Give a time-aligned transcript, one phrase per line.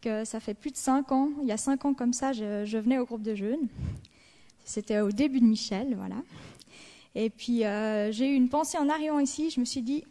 [0.00, 2.78] que ça fait plus de cinq ans, il y a cinq ans comme ça, je,
[2.78, 3.68] venais au groupe de jeunes.
[4.64, 6.16] C'était au début de Michel, voilà.
[7.14, 10.04] Et puis euh, j'ai eu une pensée en arrivant ici, je me suis dit,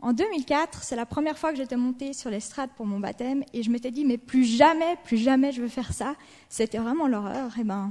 [0.00, 3.62] en 2004, c'est la première fois que j'étais montée sur l'estrade pour mon baptême, et
[3.62, 6.14] je m'étais dit, mais plus jamais, plus jamais je veux faire ça.
[6.50, 7.58] C'était vraiment l'horreur.
[7.58, 7.90] Et ben,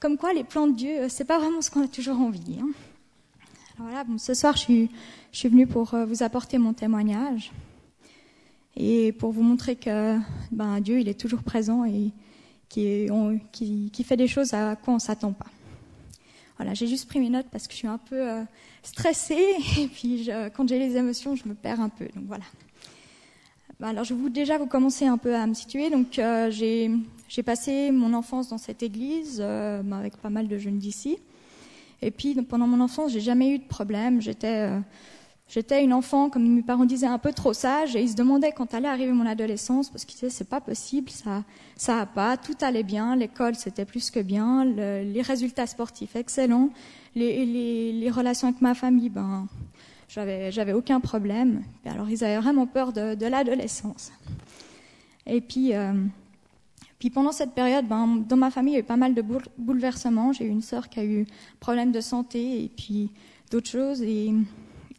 [0.00, 2.58] comme quoi, les plans de Dieu, c'est pas vraiment ce qu'on a toujours envie.
[2.60, 2.68] Hein.
[3.76, 4.90] Alors voilà, bon, ce soir, je suis,
[5.32, 7.50] je suis venue pour euh, vous apporter mon témoignage
[8.80, 10.16] et pour vous montrer que
[10.52, 12.12] ben, Dieu, il est toujours présent et
[12.68, 13.10] qui,
[14.04, 15.46] fait des choses à quoi on s'attend pas.
[16.56, 18.42] Voilà, j'ai juste pris mes notes parce que je suis un peu euh,
[18.84, 22.06] stressée et puis quand j'ai les émotions, je me perds un peu.
[22.14, 22.44] Donc voilà.
[23.80, 25.90] Ben, alors je vais déjà vous commencer un peu à me situer.
[25.90, 30.78] Donc euh, j'ai passé mon enfance dans cette église euh, avec pas mal de jeunes
[30.78, 31.18] d'ici.
[32.00, 34.20] Et puis pendant mon enfance, j'ai jamais eu de problème.
[34.20, 34.70] J'étais
[35.48, 38.52] J'étais une enfant, comme mes parents disaient, un peu trop sage, et ils se demandaient
[38.52, 41.42] quand allait arriver mon adolescence, parce qu'ils disaient c'est pas possible, ça,
[41.74, 46.68] ça a pas, tout allait bien, l'école c'était plus que bien, les résultats sportifs excellents,
[47.14, 49.46] les, relations avec ma famille, ben,
[50.08, 51.62] j'avais, j'avais aucun problème.
[51.86, 54.12] Alors ils avaient vraiment peur de, de l'adolescence.
[55.26, 55.92] Et puis, euh,
[56.98, 59.22] puis pendant cette période, ben, dans ma famille, il y a eu pas mal de
[59.58, 60.32] bouleversements.
[60.32, 61.26] J'ai eu une sœur qui a eu
[61.60, 63.10] problème de santé et puis
[63.50, 64.02] d'autres choses.
[64.02, 64.34] Et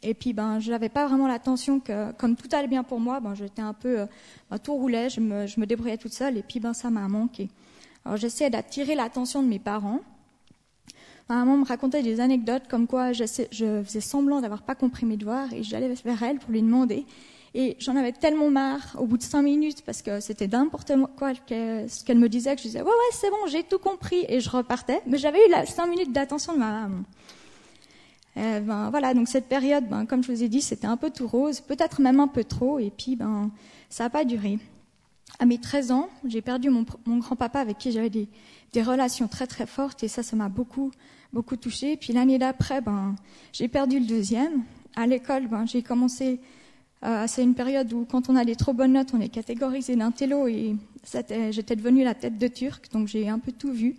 [0.02, 3.20] et puis, ben, je n'avais pas vraiment l'attention que, comme tout allait bien pour moi,
[3.20, 4.06] ben, j'étais un peu, euh,
[4.50, 7.08] ben, tout roulait, je me, je me débrouillais toute seule, et puis, ben, ça m'a
[7.08, 7.50] manqué.
[8.06, 10.00] Alors, j'essayais d'attirer l'attention de mes parents.
[11.28, 15.16] Ma maman me racontait des anecdotes comme quoi je faisais semblant d'avoir pas compris mes
[15.16, 17.06] devoirs et j'allais vers elle pour lui demander.
[17.54, 21.34] Et j'en avais tellement marre au bout de cinq minutes parce que c'était n'importe quoi
[21.36, 24.40] ce qu'elle me disait que je disais ouais ouais c'est bon j'ai tout compris et
[24.40, 25.02] je repartais.
[25.06, 27.04] Mais j'avais eu la cinq minutes d'attention de ma maman.
[28.38, 31.10] Euh, ben, voilà, donc cette période, ben, comme je vous ai dit, c'était un peu
[31.10, 33.52] tout rose, peut-être même un peu trop, et puis ben,
[33.90, 34.60] ça n'a pas duré.
[35.40, 38.28] À mes 13 ans, j'ai perdu mon, grand-papa avec qui j'avais des,
[38.82, 40.92] relations très très fortes, et ça, ça m'a beaucoup
[41.34, 41.96] beaucoup touché.
[41.98, 42.82] Puis l'année d'après,
[43.54, 44.64] j'ai perdu le deuxième.
[44.96, 46.40] À l'école, j'ai commencé.
[47.06, 49.96] Euh, c'est une période où, quand on a des trop bonnes notes, on est catégorisé
[49.96, 50.76] d'un télo, et
[51.52, 53.96] j'étais devenue la tête de Turc, donc j'ai un peu tout vu.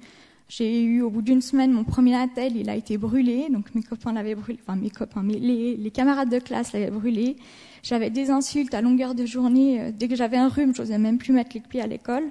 [0.51, 3.85] J'ai eu au bout d'une semaine mon premier attel, il a été brûlé, donc mes
[3.85, 7.37] copains l'avaient brûlé, enfin mes copains, mais les, camarades de classe l'avaient brûlé.
[7.85, 9.81] J'avais des insultes à longueur de journée.
[9.81, 12.25] Euh, dès que j'avais un rhume, je n'osais même plus mettre les pieds à l'école.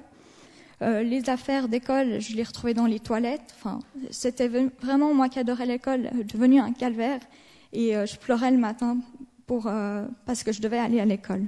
[0.82, 3.54] Euh, les affaires d'école, je les retrouvais dans les toilettes.
[3.56, 3.78] Enfin,
[4.10, 7.20] c'était vraiment moi qui adorais l'école, euh, devenu un calvaire.
[7.72, 8.98] Et je pleurais le matin
[9.46, 9.70] pour
[10.26, 11.46] parce que je devais aller à l'école.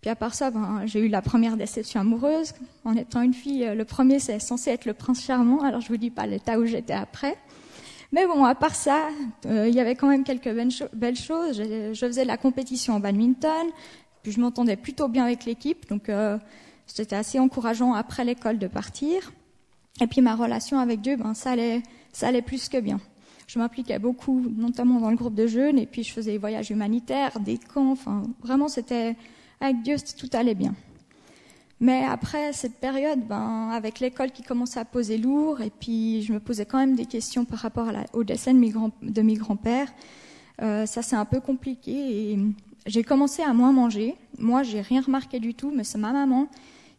[0.00, 2.54] Puis à part ça, ben, j'ai eu la première déception amoureuse.
[2.84, 5.60] En étant une fille, euh, le premier, c'est censé être le prince charmant.
[5.60, 7.36] Alors je vous dis pas l'état où j'étais après.
[8.12, 9.08] Mais bon, à part ça,
[9.46, 10.50] euh, il y avait quand même quelques
[10.92, 11.56] belles choses.
[11.56, 13.66] Je, faisais de la compétition en badminton,
[14.22, 16.36] puis je m'entendais plutôt bien avec l'équipe, donc euh,
[16.86, 19.32] c'était assez encourageant après l'école de partir.
[20.00, 21.82] Et puis ma relation avec Dieu, ben ça allait,
[22.12, 23.00] ça allait plus que bien.
[23.46, 26.70] Je m'impliquais beaucoup, notamment dans le groupe de jeunes, et puis je faisais des voyages
[26.70, 27.92] humanitaires, des camps.
[27.92, 29.14] Enfin, vraiment, c'était
[29.60, 30.74] avec Dieu, tout allait bien.
[31.80, 36.32] Mais après cette période, ben, avec l'école qui commençait à poser lourd, et puis je
[36.32, 39.90] me posais quand même des questions par rapport à au dessin de mes, grands-pères,
[40.60, 41.92] euh, ça c'est un peu compliqué.
[41.92, 42.38] Et
[42.84, 44.14] j'ai commencé à moins manger.
[44.38, 46.48] Moi, j'ai rien remarqué du tout, mais c'est ma maman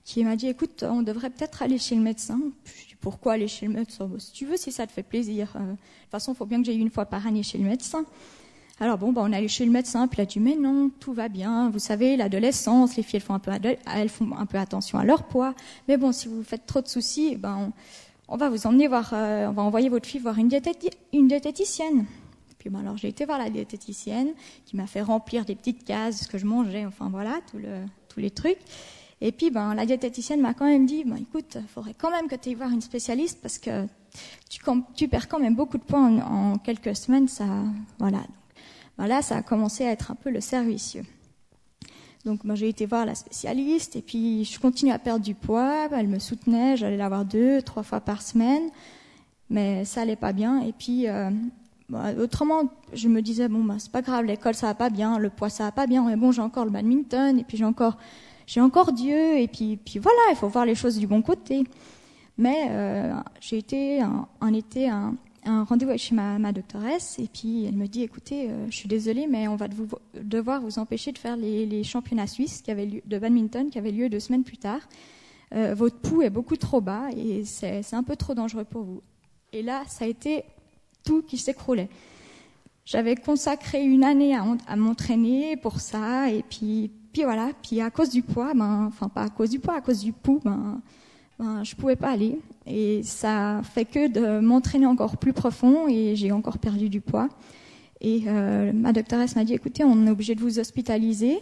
[0.04, 2.40] qui m'a dit écoute, on devrait peut-être aller chez le médecin.
[2.66, 4.10] Je dis pourquoi aller chez le médecin?
[4.18, 5.54] Si tu veux, si ça te fait plaisir.
[5.56, 5.80] Euh, de toute
[6.10, 8.04] façon, il faut bien que j'aille une fois par année chez le médecin.
[8.82, 10.90] Alors bon, bah, on est allé chez le médecin, puis il a dit mais non,
[11.00, 11.70] tout va bien.
[11.70, 13.52] Vous savez, l'adolescence, les filles elles font un peu,
[13.86, 15.54] elles font un peu attention à leur poids.
[15.88, 17.72] Mais bon, si vous faites trop de soucis, eh ben
[18.28, 22.06] on, va vous emmener voir, euh, on va envoyer votre fille voir une, diététicienne.
[22.58, 24.30] Puis bon, alors j'ai été voir la diététicienne
[24.66, 27.40] qui m'a fait remplir des petites cases, ce que je mangeais, enfin voilà,
[28.10, 28.58] tous les trucs.
[29.24, 32.28] Et puis ben la diététicienne m'a quand même dit, ben écoute, il faudrait quand même
[32.28, 33.86] que tu ailles voir une spécialiste parce que
[34.50, 34.60] tu,
[34.96, 37.46] tu perds quand même beaucoup de poids en, en quelques semaines, ça,
[38.00, 38.22] voilà.
[38.98, 41.04] Ben là, ça a commencé à être un peu le servicieux.
[42.26, 45.88] Donc j'ai été voir la spécialiste et puis je continue à perdre du poids.
[45.92, 48.70] Elle me soutenait, j'allais la voir deux, trois fois par semaine,
[49.50, 50.62] mais ça allait pas bien.
[50.62, 51.32] Et puis euh,
[52.20, 55.50] autrement, je me disais bon c'est pas grave, l'école ça va pas bien, le poids
[55.50, 57.98] ça va pas bien, mais bon j'ai encore le badminton et puis j'ai encore
[58.46, 61.64] j'ai encore Dieu et puis puis voilà, il faut voir les choses du bon côté.
[62.38, 67.28] Mais euh, j'ai été un, un été un, un rendez-vous chez ma, ma, doctoresse et
[67.28, 69.68] puis elle me dit écoutez, euh, je suis désolée, mais on va
[70.16, 73.78] devoir vous empêcher de faire les, les, championnats suisses qui avaient lieu, de badminton qui
[73.78, 74.82] avaient lieu deux semaines plus tard.
[75.54, 79.02] Euh, votre pouls est beaucoup trop bas et c'est un peu trop dangereux pour vous.
[79.52, 80.44] Et là, ça a été
[81.04, 81.90] tout qui s'écroulait.
[82.86, 87.90] J'avais consacré une année à, à m'entraîner pour ça et puis puis voilà, puis à
[87.90, 90.82] cause du poids, ben, enfin pas à cause du poids, à cause du pouls, ben,
[91.42, 92.38] ben je pouvais pas aller.
[92.68, 97.30] Et ça fait que de m'entraîner encore plus profond et j'ai encore perdu du poids.
[98.00, 101.40] Et euh, ma doctoresse m'a dit, écoutez, on est obligé de vous hospitaliser.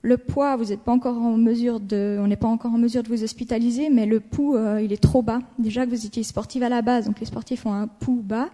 [0.00, 3.02] Le poids, vous n'êtes pas encore en mesure de, on n'est pas encore en mesure
[3.02, 5.40] de vous hospitaliser, mais le pouls, euh, il est trop bas.
[5.58, 8.48] Déjà que vous étiez sportive à la base, donc les sportifs ont un pouls bas.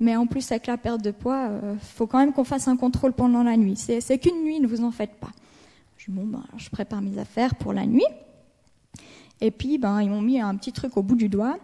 [0.00, 2.76] Mais en plus, avec la perte de poids, euh, faut quand même qu'on fasse un
[2.76, 3.76] contrôle pendant la nuit.
[3.76, 5.30] C'est qu'une nuit, ne vous en faites pas.
[5.98, 8.02] Je dis, bon, ben, je prépare mes affaires pour la nuit.
[9.40, 11.56] Et puis, ben, ils m'ont mis un petit truc au bout du doigt.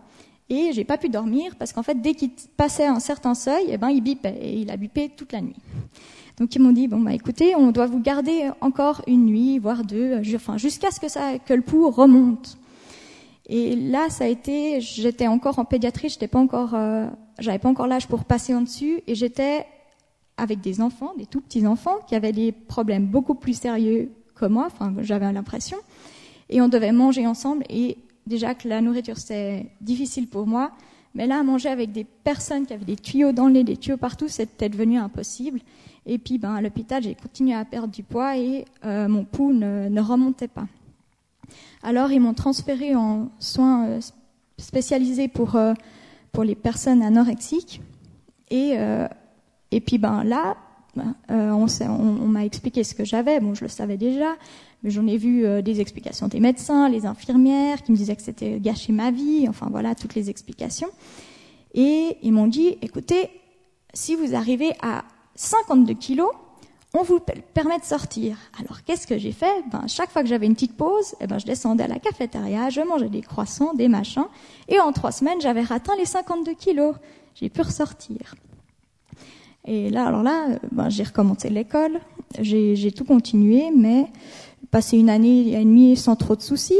[0.50, 3.76] Et j'ai pas pu dormir parce qu'en fait, dès qu'il passait un certain seuil, eh
[3.76, 4.38] ben, il bipait.
[4.40, 5.56] Et il a bipé toute la nuit.
[6.38, 9.84] Donc ils m'ont dit bon bah écoutez, on doit vous garder encore une nuit, voire
[9.84, 12.58] deux, jusqu'à ce que ça que le pouls remonte.
[13.48, 17.06] Et là, ça a été, j'étais encore en pédiatrie, j'étais pas encore, euh,
[17.38, 19.66] j'avais pas encore l'âge pour passer en dessus, et j'étais
[20.36, 24.44] avec des enfants, des tout petits enfants, qui avaient des problèmes beaucoup plus sérieux que
[24.44, 24.66] moi.
[24.66, 25.78] Enfin, j'avais l'impression.
[26.50, 27.64] Et on devait manger ensemble.
[27.68, 30.72] Et déjà que la nourriture c'était difficile pour moi,
[31.14, 33.96] mais là, manger avec des personnes qui avaient des tuyaux dans le nez, des tuyaux
[33.96, 35.60] partout, c'était devenu impossible.
[36.06, 39.52] Et puis, ben, à l'hôpital, j'ai continué à perdre du poids et euh, mon pouls
[39.52, 40.66] ne, remontait pas.
[41.82, 44.00] Alors, ils m'ont transféré en soins euh,
[44.58, 45.74] spécialisés pour, euh,
[46.32, 47.80] pour les personnes anorexiques.
[48.50, 48.76] Et,
[49.70, 50.56] et puis, ben, là,
[50.96, 53.40] ben, on, m'a expliqué ce que j'avais.
[53.40, 54.36] Bon, je le savais déjà,
[54.82, 58.60] mais j'en ai vu des explications des médecins, les infirmières qui me disaient que c'était
[58.60, 59.46] gâcher ma vie.
[59.48, 60.88] Enfin, voilà, toutes les explications.
[61.74, 63.28] Et ils m'ont dit, écoutez,
[63.92, 65.04] si vous arrivez à
[65.34, 66.30] 52 kilos,
[66.94, 67.20] on vous
[67.54, 68.36] permet de sortir.
[68.58, 69.62] Alors qu'est-ce que j'ai fait?
[69.70, 72.70] Ben, Chaque fois que j'avais une petite pause, eh ben, je descendais à la cafétéria,
[72.70, 74.26] je mangeais des croissants, des machins,
[74.68, 76.94] et en trois semaines, j'avais atteint les 52 kilos.
[77.34, 78.34] J'ai pu ressortir.
[79.66, 82.00] Et là, alors là, ben, j'ai recommencé l'école,
[82.40, 84.06] j'ai tout continué, mais
[84.70, 86.78] passé une année et demie sans trop de soucis,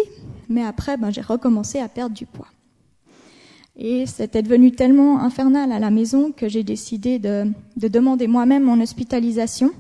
[0.49, 2.49] mais après, ben, j'ai recommencé à perdre du poids.
[3.77, 8.81] Et c'était devenu tellement infernal à la maison que j'ai décidé de, demander moi-même mon
[8.81, 9.71] hospitalisation,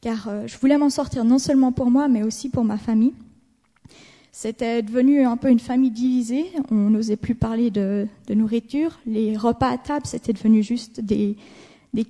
[0.00, 3.14] car euh, je voulais m'en sortir non seulement pour moi, mais aussi pour ma famille.
[4.32, 9.70] C'était devenu un peu une famille divisée, on n'osait plus parler de, nourriture, les repas
[9.70, 11.36] à table, c'était devenu juste des,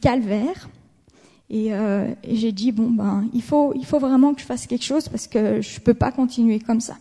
[0.01, 0.69] calvaires.
[1.51, 4.85] Euh, et, j'ai dit, bon, ben, il faut, il faut vraiment que je fasse quelque
[4.85, 6.97] chose parce que je peux pas continuer comme ça.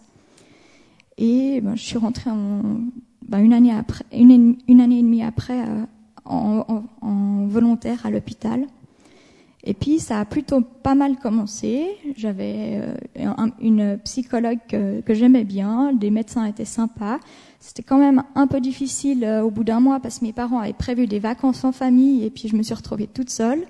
[1.17, 2.61] Et ben, je suis rentrée en,
[3.27, 5.83] ben, une, année après, une, une, année et demie après euh,
[6.25, 8.67] en, en, volontaire à l'hôpital.
[9.63, 11.87] Et puis ça a plutôt pas mal commencé.
[12.15, 12.79] J'avais
[13.17, 17.19] euh, une psychologue que, que j'aimais bien, des médecins étaient sympas.
[17.59, 20.59] C'était quand même un peu difficile euh, au bout d'un mois parce que mes parents
[20.59, 23.63] avaient prévu des vacances en famille et puis je me suis retrouvée toute seule.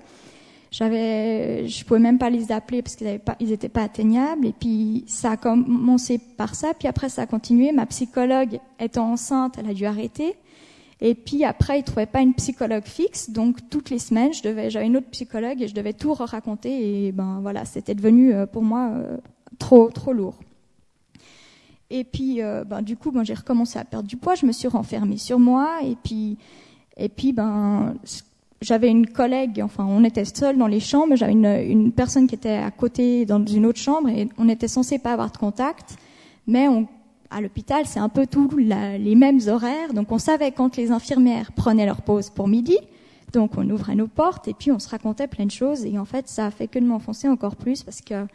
[0.70, 4.46] J'avais, je pouvais même pas les appeler parce qu'ils n'étaient pas, pas atteignables.
[4.46, 7.72] Et puis ça a commencé par ça, puis après ça a continué.
[7.72, 10.36] Ma psychologue étant enceinte, elle a dû arrêter.
[11.00, 14.68] Et puis après, ils trouvaient pas une psychologue fixe, donc toutes les semaines, je devais,
[14.68, 17.06] j'avais une autre psychologue et je devais tout raconter.
[17.06, 19.16] Et ben voilà, c'était devenu euh, pour moi euh,
[19.58, 20.38] trop trop lourd.
[21.90, 24.34] Et puis euh, ben du coup, ben j'ai recommencé à perdre du poids.
[24.34, 26.36] Je me suis renfermée sur moi et puis
[26.96, 27.94] et puis ben
[28.60, 32.34] j'avais une collègue, enfin on était seuls dans les chambres, j'avais une, une, personne qui
[32.34, 35.96] était à côté dans une autre chambre et on était censé pas avoir de contact,
[36.46, 36.88] mais on,
[37.30, 41.52] à l'hôpital c'est un peu tous les mêmes horaires, donc on savait quand les infirmières
[41.52, 42.76] prenaient leur pause pour midi,
[43.32, 46.04] donc on ouvrait nos portes et puis on se racontait plein de choses et en
[46.04, 48.26] fait ça a fait que de m'enfoncer encore plus parce que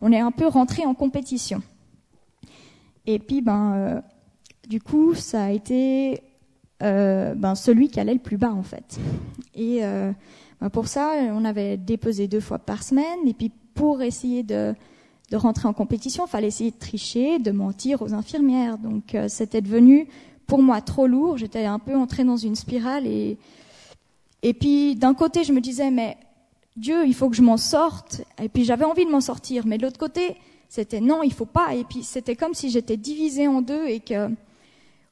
[0.00, 1.60] on est un peu rentré en compétition.
[3.06, 4.00] Et puis ben euh,
[4.68, 6.22] du coup ça a été
[6.82, 8.98] euh, ben, celui qui allait le plus bas en fait.
[9.54, 10.12] Et euh,
[10.60, 13.18] ben, pour ça, on avait déposé deux fois par semaine.
[13.26, 14.74] Et puis pour essayer de,
[15.30, 18.78] de rentrer en compétition, il fallait essayer de tricher, de mentir aux infirmières.
[18.78, 20.08] Donc euh, c'était devenu
[20.46, 21.36] pour moi trop lourd.
[21.36, 23.06] J'étais un peu entrée dans une spirale.
[23.06, 23.38] Et,
[24.42, 26.16] et puis d'un côté, je me disais, mais
[26.76, 28.22] Dieu, il faut que je m'en sorte.
[28.42, 29.66] Et puis j'avais envie de m'en sortir.
[29.66, 30.36] Mais de l'autre côté,
[30.68, 31.74] c'était non, il faut pas.
[31.74, 34.30] Et puis c'était comme si j'étais divisée en deux et que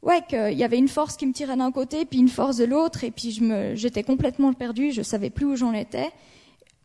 [0.07, 2.65] ouais, qu'il y avait une force qui me tirait d'un côté, puis une force de
[2.65, 6.11] l'autre, et puis je j'étais complètement perdue, je savais plus où j'en étais.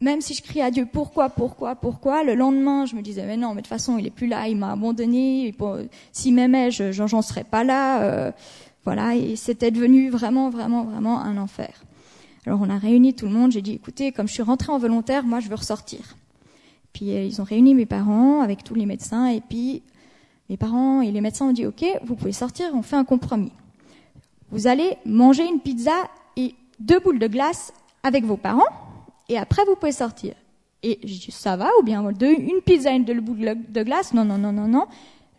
[0.02, 3.38] Même si je criais à Dieu, pourquoi, pourquoi, pourquoi, le lendemain, je me disais, mais
[3.38, 5.54] non, mais de toute façon, il est plus là, il m'a abandonné,
[6.12, 8.32] s'il m'aimait, je, j'en serais pas là, euh,
[8.84, 11.84] voilà, et c'était devenu vraiment, vraiment, vraiment un enfer.
[12.48, 14.80] Alors on a réuni tout le monde, j'ai dit, écoutez, comme je suis rentrée en
[14.80, 16.18] volontaire, moi je veux ressortir.
[16.92, 19.84] Puis euh, ils ont réuni mes parents avec tous les médecins, et puis
[20.52, 23.54] mes parents et les médecins ont dit, OK, vous pouvez sortir, on fait un compromis.
[24.52, 25.94] Vous allez manger une pizza
[26.36, 28.68] et deux boules de glace avec vos parents,
[29.30, 30.36] et après vous pouvez sortir.
[30.84, 34.14] Et j'ai dit, ça va ou bien une pizza et une de bout de glace?
[34.14, 34.88] Non, non, non, non, non.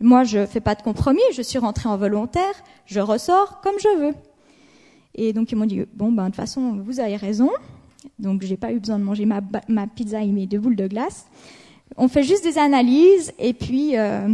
[0.00, 1.20] Moi, je fais pas de compromis.
[1.34, 2.54] Je suis rentrée en volontaire.
[2.86, 4.14] Je ressors comme je veux.
[5.14, 7.50] Et donc ils m'ont dit, bon, ben de toute façon, vous avez raison.
[8.18, 10.86] Donc j'ai pas eu besoin de manger ma, ma pizza et mes deux boules de
[10.86, 11.26] glace.
[11.96, 14.28] On fait juste des analyses et puis euh,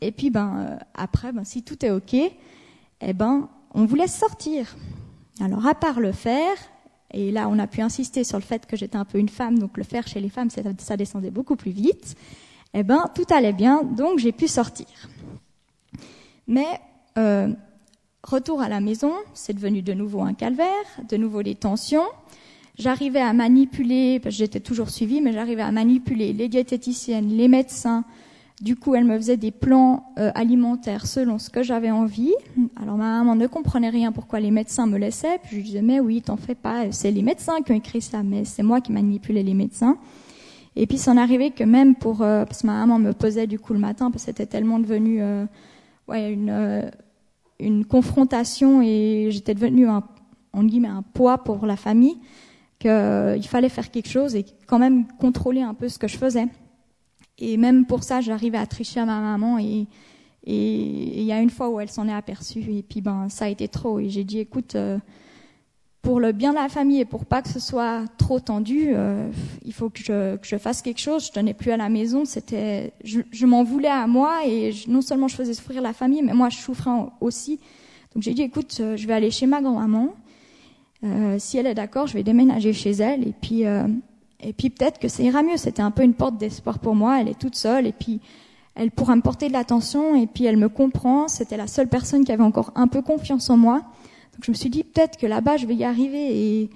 [0.00, 4.14] et puis ben euh, après, ben si tout est ok, eh ben on vous laisse
[4.14, 4.76] sortir.
[5.40, 6.56] Alors à part le faire,
[7.14, 9.58] et là, on a pu insister sur le fait que j'étais un peu une femme,
[9.58, 12.16] donc le faire chez les femmes, ça, descendait beaucoup plus vite.
[12.74, 14.86] Eh ben, tout allait bien, donc j'ai pu sortir.
[16.48, 16.66] Mais
[17.16, 17.52] euh,
[18.24, 22.08] retour à la maison, c'est devenu de nouveau un calvaire, de nouveau des tensions.
[22.76, 27.48] J'arrivais à manipuler, parce que j'étais toujours suivie, mais j'arrivais à manipuler les diététiciennes, les
[27.48, 28.04] médecins,
[28.60, 32.34] du coup, elle me faisait des plans euh, alimentaires selon ce que j'avais envie.
[32.80, 35.38] Alors ma maman ne comprenait rien pourquoi les médecins me laissaient.
[35.42, 38.00] Puis je lui disais mais oui, t'en fais pas, c'est les médecins qui ont écrit
[38.00, 39.98] ça, mais c'est moi qui manipulais les médecins.
[40.76, 43.58] Et puis c'en arrivait que même pour euh, parce que ma maman me posait du
[43.58, 45.46] coup le matin parce que c'était tellement devenu euh,
[46.08, 46.90] ouais une
[47.58, 50.04] une confrontation et j'étais devenue un
[50.52, 52.16] en guillemets un poids pour la famille
[52.84, 56.46] qu'il fallait faire quelque chose et quand même contrôler un peu ce que je faisais.
[57.38, 59.86] Et même pour ça, j'arrivais à tricher à ma maman et
[60.46, 63.48] il y a une fois où elle s'en est aperçue et puis ben ça a
[63.48, 64.98] été trop et j'ai dit écoute euh,
[66.02, 69.30] pour le bien de la famille et pour pas que ce soit trop tendu, euh,
[69.64, 71.26] il faut que je, fasse quelque chose.
[71.26, 75.28] Je tenais plus à la maison, c'était, je, m'en voulais à moi et non seulement
[75.28, 76.90] je faisais souffrir la famille, mais moi je souffrais
[77.22, 77.58] aussi.
[78.14, 80.14] Donc j'ai dit écoute, euh, je vais aller chez ma grand-maman.
[81.04, 83.64] Euh, si elle est d'accord, je vais déménager chez elle et puis
[84.44, 85.56] et puis peut-être que ça ira mieux.
[85.56, 87.20] C'était un peu une porte d'espoir pour moi.
[87.20, 88.20] Elle est toute seule et puis
[88.74, 91.28] elle pourra me porter de l'attention et puis elle me comprend.
[91.28, 93.80] C'était la seule personne qui avait encore un peu confiance en moi.
[94.34, 96.70] Donc je me suis dit peut-être que là-bas je vais y arriver et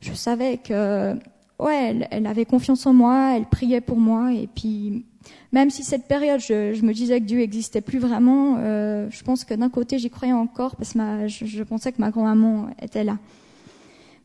[0.00, 1.14] je savais que
[1.58, 5.04] ouais, elle, avait confiance en moi, elle priait pour moi et puis
[5.52, 9.44] même si cette période je, me disais que Dieu existait plus vraiment, euh, je pense
[9.44, 13.18] que d'un côté j'y croyais encore parce que je, pensais que ma grand-maman était là.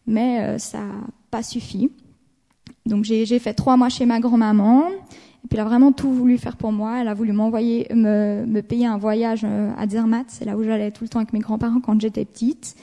[0.08, 0.94] Mais euh, ça n'a
[1.32, 1.90] pas suffi.
[2.86, 4.90] Donc j'ai fait trois mois chez ma grand-maman.
[4.90, 7.02] Et puis elle a vraiment tout voulu faire pour moi.
[7.02, 10.26] Elle a voulu m'envoyer, me, me, payer un voyage euh, à Zermatt.
[10.30, 12.76] C'est là où j'allais tout le temps avec mes grands-parents quand j'étais petite.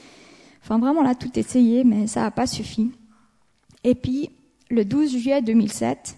[0.61, 2.91] Enfin vraiment là tout essayé, mais ça n'a pas suffi.
[3.83, 4.29] Et puis
[4.69, 6.17] le 12 juillet 2007.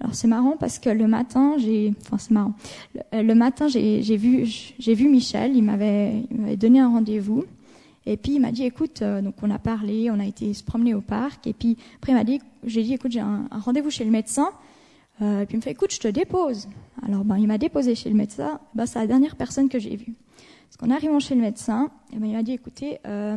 [0.00, 2.54] Alors c'est marrant parce que le matin j'ai, enfin c'est marrant.
[3.12, 4.46] Le, le matin j'ai vu
[4.78, 5.56] j'ai vu Michel.
[5.56, 6.24] Il m'avait
[6.56, 7.44] donné un rendez-vous.
[8.06, 10.64] Et puis il m'a dit, écoute, euh, donc on a parlé, on a été se
[10.64, 11.46] promener au parc.
[11.46, 14.50] Et puis après il m'a dit, j'ai dit, écoute, j'ai un, rendez-vous chez le médecin.
[15.20, 16.68] Euh, et puis il me fait, écoute, je te dépose.
[17.06, 18.60] Alors ben il m'a déposé chez le médecin.
[18.74, 20.14] Ben c'est la dernière personne que j'ai vue.
[20.68, 23.36] Parce qu'en arrivant chez le médecin, et ben, il m'a dit, écoutez, euh,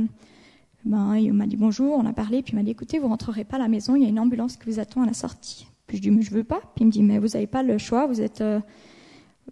[0.84, 2.42] ben il m'a dit bonjour, on a parlé.
[2.42, 4.20] Puis il m'a dit, écoutez, vous rentrerez pas à la maison, il y a une
[4.20, 5.68] ambulance qui vous attend à la sortie.
[5.86, 6.62] Puis je dis, mais je veux pas.
[6.76, 8.60] Puis il me dit, mais vous n'avez pas le choix, vous êtes euh,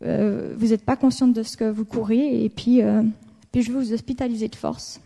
[0.01, 2.43] euh, vous n'êtes pas consciente de ce que vous courez.
[2.43, 2.82] Et puis
[3.54, 5.00] puis je vais vous hospitaliser de force.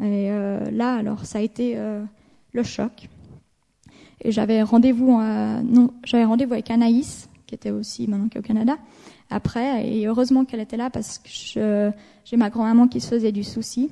[0.00, 2.02] Et euh, là, alors, ça a été euh,
[2.52, 3.10] le choc.
[4.22, 8.44] Et j'avais rendez-vous, non, j'avais rendez-vous avec Anaïs, qui était aussi maintenant qui est au
[8.44, 8.78] Canada.
[9.28, 11.90] Après, et heureusement qu'elle était là parce que
[12.24, 13.90] j'ai ma grand-maman qui se faisait du souci.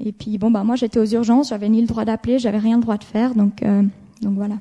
[0.00, 2.76] Et puis bon, bah moi j'étais aux urgences, j'avais ni le droit d'appeler, j'avais rien
[2.76, 3.82] le droit de faire, donc euh,
[4.20, 4.56] donc voilà.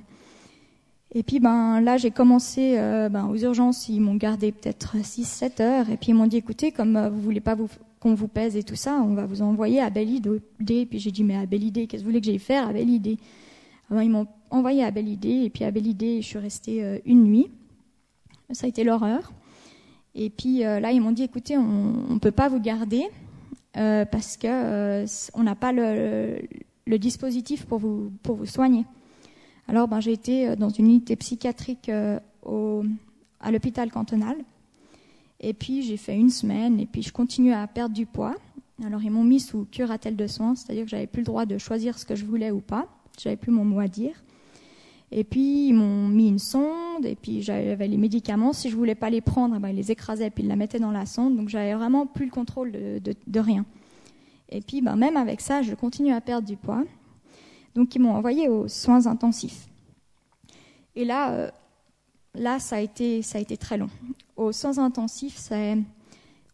[1.13, 5.61] Et puis ben là j'ai commencé euh, ben, aux urgences, ils m'ont gardé peut-être 6-7
[5.61, 7.57] heures et puis ils m'ont dit écoutez comme euh, vous voulez pas
[7.99, 10.85] qu'on vous pèse et tout ça, on va vous envoyer à Belle Idée.
[10.85, 12.71] Puis j'ai dit mais à Belle Idée, qu'est-ce que vous voulez que j'aille faire à
[12.71, 13.17] Belle Idée?
[13.89, 16.81] Alors ils m'ont envoyé à Belle Idée et puis à Belle Idée je suis restée
[16.81, 17.51] euh, une nuit.
[18.51, 19.33] Ça a été l'horreur.
[20.15, 23.05] Et puis là ils m'ont dit écoutez on ne peut pas vous garder
[23.73, 26.41] parce que on n'a pas le,
[26.97, 28.11] dispositif pour vous
[28.45, 28.85] soigner.
[29.71, 32.19] Alors, ben, j'ai été euh, dans une unité psychiatrique euh,
[33.39, 34.35] à l'hôpital cantonal.
[35.39, 38.35] Et puis, j'ai fait une semaine et puis je continue à perdre du poids.
[38.85, 41.57] Alors, ils m'ont mis sous curatelle de soins, c'est-à-dire que j'avais plus le droit de
[41.57, 42.85] choisir ce que je voulais ou pas.
[43.17, 44.21] J'avais plus mon mot à dire.
[45.09, 48.51] Et puis, ils m'ont mis une sonde, et puis j'avais les médicaments.
[48.51, 50.91] Si je voulais pas les prendre, ben, ils les écrasaient, puis ils la mettaient dans
[50.91, 51.37] la sonde.
[51.37, 53.65] Donc, j'avais vraiment plus le contrôle de, rien.
[54.49, 56.83] Et puis, ben, même avec ça, je continue à perdre du poids.
[57.75, 59.67] Donc ils m'ont envoyé aux soins intensifs.
[60.95, 61.51] Et là, euh,
[62.35, 63.89] là ça, a été, ça a été très long.
[64.35, 65.49] Aux soins intensifs,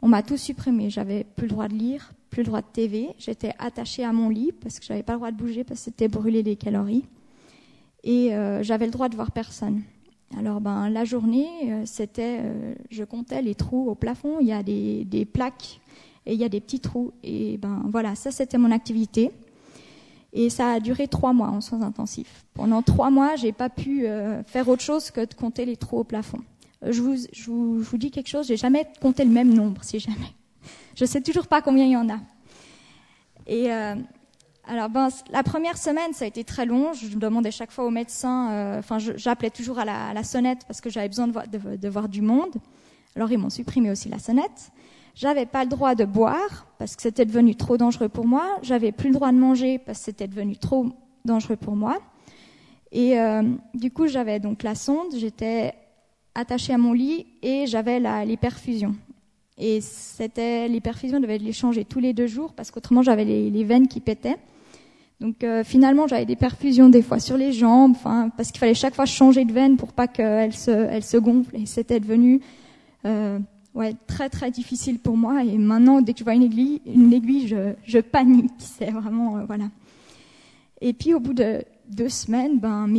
[0.01, 0.89] on m'a tout supprimé.
[0.89, 3.09] J'avais plus le droit de lire, plus le droit de TV.
[3.17, 5.85] J'étais attachée à mon lit parce que j'avais pas le droit de bouger parce que
[5.85, 7.05] c'était brûler des calories.
[8.03, 9.81] Et euh, j'avais le droit de voir personne.
[10.37, 12.41] Alors ben la journée, euh, c'était,
[12.91, 14.39] je comptais les trous au plafond.
[14.39, 15.79] Il y a des, des plaques
[16.25, 17.11] et il y a des petits trous.
[17.23, 19.31] Et ben voilà, ça c'était mon activité.
[20.33, 22.45] Et ça a duré trois mois en soins intensifs.
[22.53, 25.99] Pendant trois mois, j'ai pas pu euh, faire autre chose que de compter les trous
[25.99, 26.39] au plafond.
[26.83, 30.33] Euh, je vous, dis quelque chose, j'ai jamais compté le même nombre, si jamais.
[30.95, 32.19] Je sais toujours pas combien il y en a.
[33.47, 33.95] Et euh,
[34.65, 36.91] alors, ben, la première semaine, ça a été très long.
[36.91, 41.07] Je demandais chaque fois au médecin, enfin, j'appelais toujours à la, sonnette parce que j'avais
[41.07, 42.55] besoin de voir, du monde.
[43.15, 44.71] Alors, ils m'ont supprimé aussi la sonnette.
[45.17, 48.59] J'avais pas le droit de boire parce que c'était devenu trop dangereux pour moi.
[48.61, 50.89] J'avais plus le droit de manger parce que c'était devenu trop
[51.25, 51.97] dangereux pour moi.
[52.91, 53.41] Et euh,
[53.73, 55.73] du coup, j'avais donc la sonde, j'étais
[56.35, 58.95] attachée à mon lit et j'avais les perfusions.
[59.57, 63.49] Et c'était les perfusions devaient les changer tous les deux jours parce qu'autrement j'avais les,
[63.49, 64.37] les, veines qui pétaient.
[65.19, 68.75] Donc euh, finalement j'avais des perfusions des fois sur les jambes, enfin parce qu'il fallait
[68.75, 71.55] chaque fois changer de veine pour pas qu'elle se, elle se gonfle.
[71.55, 72.39] Et c'était devenu
[73.05, 73.39] euh,
[73.77, 75.43] ouais très très difficile pour moi.
[75.43, 78.51] Et maintenant dès que je vois une aiguille, une aiguille, je, panique.
[78.57, 79.69] C'est vraiment euh, voilà.
[80.81, 82.91] Et puis au bout de deux semaines, ben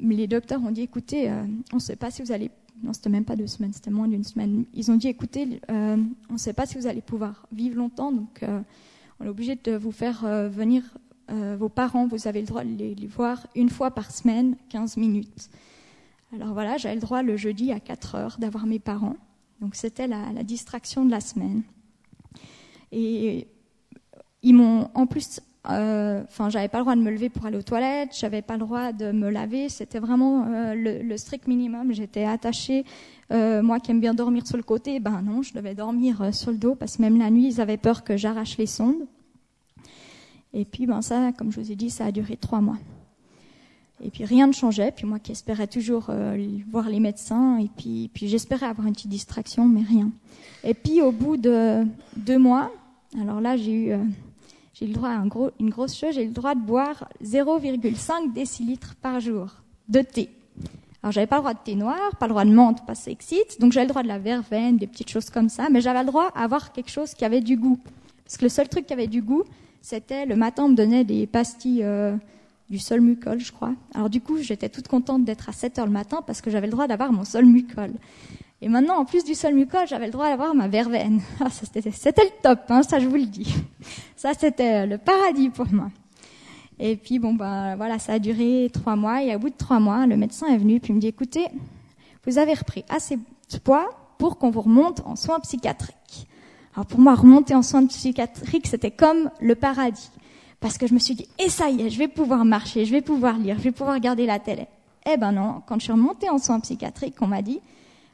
[0.00, 2.50] les docteurs ont dit écoutez, euh, on ne sait pas si vous allez
[2.82, 4.64] non, c'était même pas deux semaines, c'était moins d'une semaine.
[4.72, 5.98] Ils ont dit, écoutez, euh,
[6.30, 8.42] on ne sait pas si vous allez pouvoir vivre longtemps, donc
[9.20, 10.82] on est obligé de vous faire venir
[11.28, 12.06] vos parents.
[12.06, 15.50] Vous avez le droit de les, les, voir une fois par semaine, 15 minutes.
[16.34, 19.16] Alors voilà, j'avais le droit le jeudi à 4 heures d'avoir mes parents.
[19.60, 21.62] Donc c'était la, distraction de la semaine.
[22.92, 23.46] Et
[24.42, 27.58] ils m'ont en plus euh, enfin, j'avais pas le droit de me lever pour aller
[27.58, 29.68] aux toilettes, j'avais pas le droit de me laver.
[29.68, 31.92] C'était vraiment euh, le, strict minimum.
[31.92, 32.84] J'étais attachée.
[33.30, 36.50] Euh, moi qui aime bien dormir sur le côté, ben non, je devais dormir sur
[36.50, 39.06] le dos parce que même la nuit, ils avaient peur que j'arrache les sondes.
[40.52, 42.78] Et puis, ben ça, comme je vous ai dit, ça a duré trois mois.
[44.02, 44.92] Et puis rien ne changeait.
[44.92, 46.36] Puis moi qui espérais toujours euh,
[46.70, 50.10] voir les médecins, et puis, puis j'espérais avoir une petite distraction, mais rien.
[50.64, 51.84] Et puis au bout de
[52.16, 52.70] deux mois,
[53.20, 53.94] alors là j'ai eu
[54.80, 55.22] j'ai le droit à
[55.58, 59.48] une grosse chose, j'ai le droit de boire 0,5 décilitres par jour
[59.88, 60.30] de thé.
[61.02, 63.60] Alors j'avais pas le droit de thé noir, pas le droit de menthe, pas s'excite,
[63.60, 66.06] donc j'avais le droit de la verveine, des petites choses comme ça, mais j'avais le
[66.06, 67.78] droit à avoir quelque chose qui avait du goût.
[68.24, 69.44] Parce que le seul truc qui avait du goût,
[69.82, 72.16] c'était le matin on me donnait des pastilles euh,
[72.70, 73.74] du sol mucol, je crois.
[73.94, 76.68] Alors du coup, j'étais toute contente d'être à 7 heures le matin parce que j'avais
[76.68, 77.90] le droit d'avoir mon sol mucol.
[78.62, 81.20] Et maintenant, en plus du sol mucol, j'avais le droit d'avoir ma verveine.
[81.40, 83.54] Ah, c'était le top, hein, ça je vous le dis.
[84.16, 85.90] Ça c'était le paradis pour moi.
[86.78, 89.22] Et puis bon bah voilà, ça a duré trois mois.
[89.22, 91.46] Et au bout de trois mois, le médecin est venu puis me dit écoutez,
[92.26, 96.28] vous avez repris assez de poids pour qu'on vous remonte en soins psychiatriques.
[96.74, 100.10] Alors pour moi, remonter en soins psychiatriques, c'était comme le paradis,
[100.60, 102.92] parce que je me suis dit et ça y est, je vais pouvoir marcher, je
[102.92, 104.66] vais pouvoir lire, je vais pouvoir regarder la télé.
[105.10, 107.60] Eh ben non, quand je suis remontée en soins psychiatriques, on m'a dit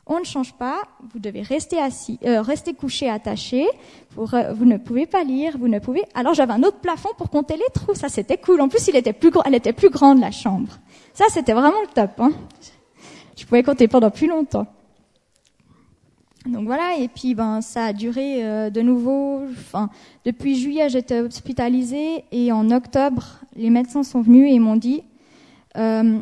[0.09, 0.83] on ne change pas,
[1.13, 3.67] vous devez rester assis, euh, rester couché, attaché,
[4.15, 6.05] vous, vous, ne pouvez pas lire, vous ne pouvez.
[6.15, 8.61] Alors j'avais un autre plafond pour compter les trous, ça c'était cool.
[8.61, 10.79] En plus, il était plus, elle était plus grande la chambre.
[11.13, 12.13] Ça c'était vraiment le top.
[12.19, 12.31] Hein.
[13.37, 14.69] Je pouvais compter pendant plus longtemps.
[16.47, 19.43] Donc voilà, et puis ben ça a duré euh, de nouveau.
[19.51, 19.91] Enfin,
[20.25, 25.03] depuis juillet, j'étais hospitalisée et en octobre, les médecins sont venus et m'ont dit
[25.77, 26.19] euh,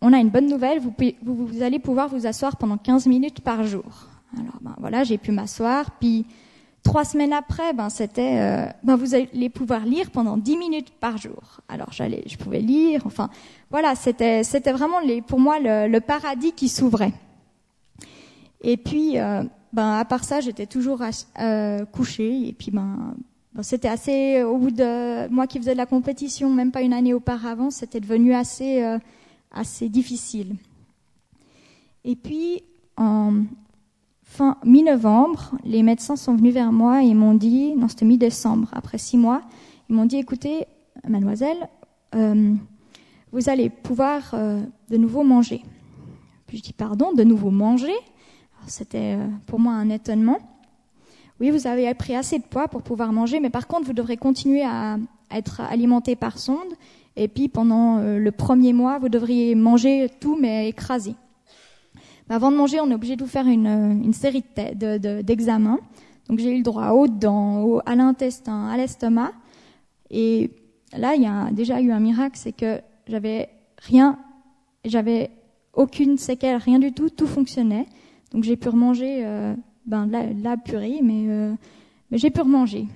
[0.00, 3.40] on a une bonne nouvelle, vous, vous, vous, allez pouvoir vous asseoir pendant 15 minutes
[3.40, 4.08] par jour.
[4.38, 6.26] Alors ben voilà, j'ai pu m'asseoir, puis
[6.82, 11.16] trois semaines après, ben c'était, euh, ben vous allez pouvoir lire pendant 10 minutes par
[11.16, 11.60] jour.
[11.68, 13.30] Alors j'allais, je pouvais lire, enfin
[13.70, 17.12] voilà, c'était c'était vraiment les, pour moi le, le paradis qui s'ouvrait.
[18.64, 21.02] Et puis euh, ben à part ça, j'étais toujours
[21.40, 23.14] euh, couchée et puis ben
[23.54, 26.92] Bon, c'était assez, au bout de moi qui faisais de la compétition, même pas une
[26.92, 28.98] année auparavant, c'était devenu assez, euh,
[29.52, 30.56] assez difficile.
[32.04, 32.64] Et puis,
[32.96, 33.44] en
[34.24, 38.98] fin mi-novembre, les médecins sont venus vers moi et m'ont dit, non, c'était mi-décembre, après
[38.98, 39.42] six mois,
[39.88, 40.66] ils m'ont dit, écoutez,
[41.08, 41.68] mademoiselle,
[42.16, 42.54] euh,
[43.30, 45.62] vous allez pouvoir euh, de nouveau manger.
[46.48, 47.94] Puis je dis, pardon, de nouveau manger?
[48.66, 50.38] C'était euh, pour moi un étonnement.
[51.40, 54.16] Oui, vous avez pris assez de poids pour pouvoir manger, mais par contre, vous devrez
[54.16, 54.98] continuer à,
[55.30, 56.74] être alimenté par sonde
[57.16, 61.14] et puis pendant euh, le premier mois, vous devriez manger tout mais écrasé.
[62.28, 63.66] Mais avant de manger, on est obligé de vous faire une,
[64.04, 65.76] une série d'examens.
[65.76, 69.32] De, de, Donc j'ai eu le droit aux dents, à l'intestin, à l'estomac.
[70.10, 70.50] Et
[70.96, 73.48] là, il y a déjà eu un miracle, c'est que j'avais
[73.78, 74.18] rien,
[74.84, 75.30] j'avais
[75.74, 77.86] aucune séquelle, rien du tout, tout fonctionnait.
[78.34, 79.54] Donc j'ai pu remanger euh,
[79.86, 81.54] ben, la, la purée, mais, euh,
[82.10, 82.86] mais j'ai pu remanger.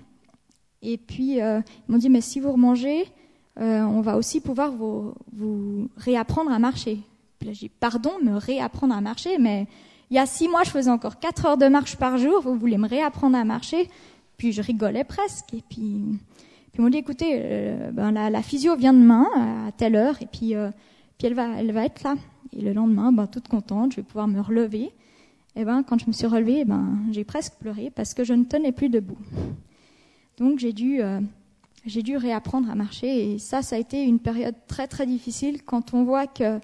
[0.82, 3.04] Et puis euh, ils m'ont dit, mais si vous remangez,
[3.60, 5.14] euh, on va aussi pouvoir vous,
[5.96, 6.98] réapprendre à marcher.
[7.38, 9.68] Puis j'ai pardon, me réapprendre à marcher, mais
[10.10, 12.40] il y a six mois, je faisais encore quatre heures de marche par jour.
[12.42, 13.88] Vous voulez me réapprendre à marcher?
[14.38, 15.54] Puis je rigolais presque.
[15.54, 16.02] Et puis,
[16.74, 17.40] ils m'ont dit, écoutez,
[17.92, 19.26] ben, la, physio vient demain
[19.66, 20.54] à telle heure, et puis,
[21.18, 22.14] puis elle, va, elle va être là.
[22.56, 24.92] Et le lendemain, ben, toute contente, je vais pouvoir me relever.
[25.58, 28.44] Et ben, quand je me suis relevée, ben, j'ai presque pleuré parce que je ne
[28.44, 29.18] tenais plus debout.
[30.36, 31.20] Donc j'ai dû, euh,
[31.84, 33.32] j'ai dû réapprendre à marcher.
[33.32, 36.60] Et ça, ça a été une période très très difficile quand on voit que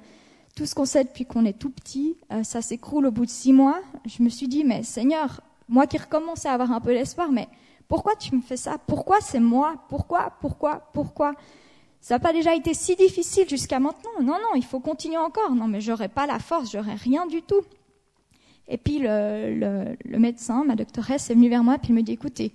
[0.54, 3.52] tout ce qu'on sait depuis qu'on est tout petit, ça s'écroule au bout de six
[3.52, 3.80] mois.
[4.06, 7.48] Je me suis dit, mais Seigneur, moi qui recommençais à avoir un peu d'espoir, mais
[7.88, 8.78] pourquoi tu me fais ça?
[8.86, 9.74] Pourquoi c'est moi?
[9.88, 10.32] Pourquoi?
[10.40, 10.88] Pourquoi?
[10.92, 11.34] Pourquoi?
[12.00, 14.20] Ça n'a pas déjà été si difficile jusqu'à maintenant?
[14.20, 15.52] Non, non, il faut continuer encore.
[15.52, 17.62] Non, mais j'aurais pas la force, j'aurais rien du tout.
[18.68, 22.52] Et puis le, médecin, ma doctoresse, est venue vers moi et me dit écoutez,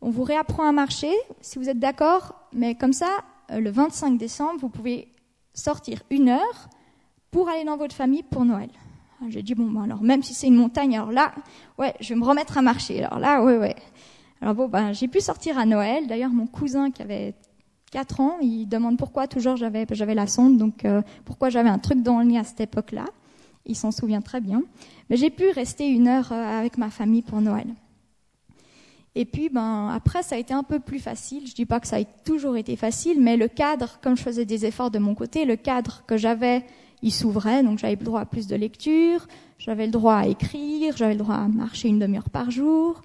[0.00, 3.08] on vous réapprend à marcher, si vous êtes d'accord, mais comme ça,
[3.50, 5.08] euh, le 25 décembre, vous pouvez
[5.54, 6.68] sortir une heure
[7.30, 8.70] pour aller dans votre famille pour Noël.
[9.28, 11.32] J'ai dit bon, alors même si c'est une montagne, alors là,
[11.78, 13.02] ouais, je vais me remettre à marcher.
[13.02, 13.76] Alors là, ouais, ouais.
[14.40, 16.06] Alors bon, ben, j'ai pu sortir à Noël.
[16.06, 17.34] D'ailleurs, mon cousin qui avait
[17.90, 21.78] 4 ans, il demande pourquoi toujours j'avais, j'avais la sonde, donc euh, pourquoi j'avais un
[21.78, 23.06] truc dans le nez à cette époque-là.
[23.66, 24.62] Il s'en souvient très bien.
[25.08, 27.66] Mais j'ai pu rester une heure euh, avec ma famille pour Noël.
[29.14, 31.46] Et puis, ben, après, ça a été un peu plus facile.
[31.46, 34.44] Je dis pas que ça a toujours été facile, mais le cadre, comme je faisais
[34.44, 36.64] des efforts de mon côté, le cadre que j'avais,
[37.02, 39.26] il s'ouvrait, donc j'avais le droit à plus de lecture,
[39.58, 43.02] j'avais le droit à écrire, j'avais le droit à marcher une demi-heure par jour,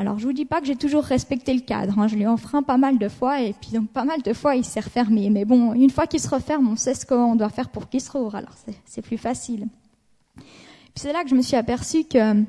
[0.00, 2.08] alors je vous dis pas que j'ai toujours respecté le cadre, hein.
[2.08, 4.64] je l'ai enfreint pas mal de fois et puis donc pas mal de fois il
[4.64, 5.28] s'est refermé.
[5.28, 8.00] Mais bon, une fois qu'il se referme, on sait ce qu'on doit faire pour qu'il
[8.00, 8.54] se rouvre, alors
[8.86, 9.66] c'est plus facile.
[10.94, 12.44] C'est là que je me suis aperçue que,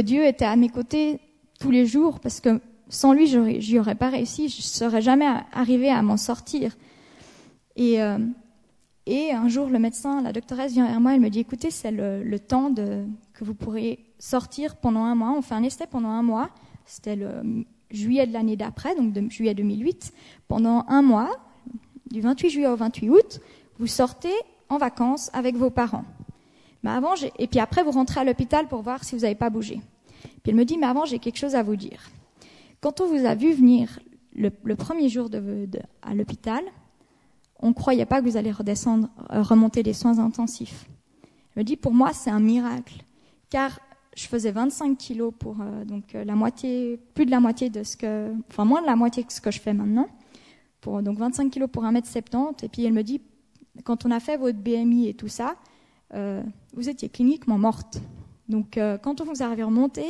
[0.00, 1.20] Dieu était à mes côtés
[1.58, 5.88] tous les jours parce que sans lui, j'y aurais pas réussi, je serais jamais arrivée
[5.88, 6.76] à m'en sortir.
[7.76, 8.18] Et, euh,
[9.06, 11.92] et un jour, le médecin, la doctoresse vient vers moi, elle me dit, écoutez, c'est
[11.92, 15.32] le, temps que vous pourrez sortir pendant un mois.
[15.36, 16.50] On fait un essai pendant un mois.
[16.84, 20.12] C'était le juillet de l'année d'après, donc de juillet 2008.
[20.48, 21.30] Pendant un mois,
[22.10, 23.40] du 28 juillet au 28 août,
[23.78, 24.34] vous sortez
[24.68, 26.04] en vacances avec vos parents.
[26.82, 29.50] Mais avant, et puis après, vous rentrez à l'hôpital pour voir si vous n'avez pas
[29.50, 29.80] bougé.
[30.22, 32.10] Puis elle me dit, mais avant, j'ai quelque chose à vous dire.
[32.80, 33.98] Quand on vous a vu venir
[34.34, 35.28] le, premier jour
[36.02, 36.62] à l'hôpital,
[37.60, 40.86] on ne croyait pas que vous allez redescendre, euh, remonter des soins intensifs.
[41.54, 43.02] Elle me dit, pour moi, c'est un miracle,
[43.48, 43.80] car
[44.14, 47.82] je faisais 25 kilos pour euh, donc euh, la moitié, plus de la moitié de
[47.82, 50.08] ce que, enfin moins de la moitié de ce que je fais maintenant.
[50.86, 52.64] Donc 25 kilos pour 1m70.
[52.64, 53.20] Et puis elle me dit,
[53.82, 55.56] quand on a fait votre BMI et tout ça,
[56.12, 58.00] vous étiez cliniquement morte.
[58.48, 60.04] Donc quand on vous a remonté,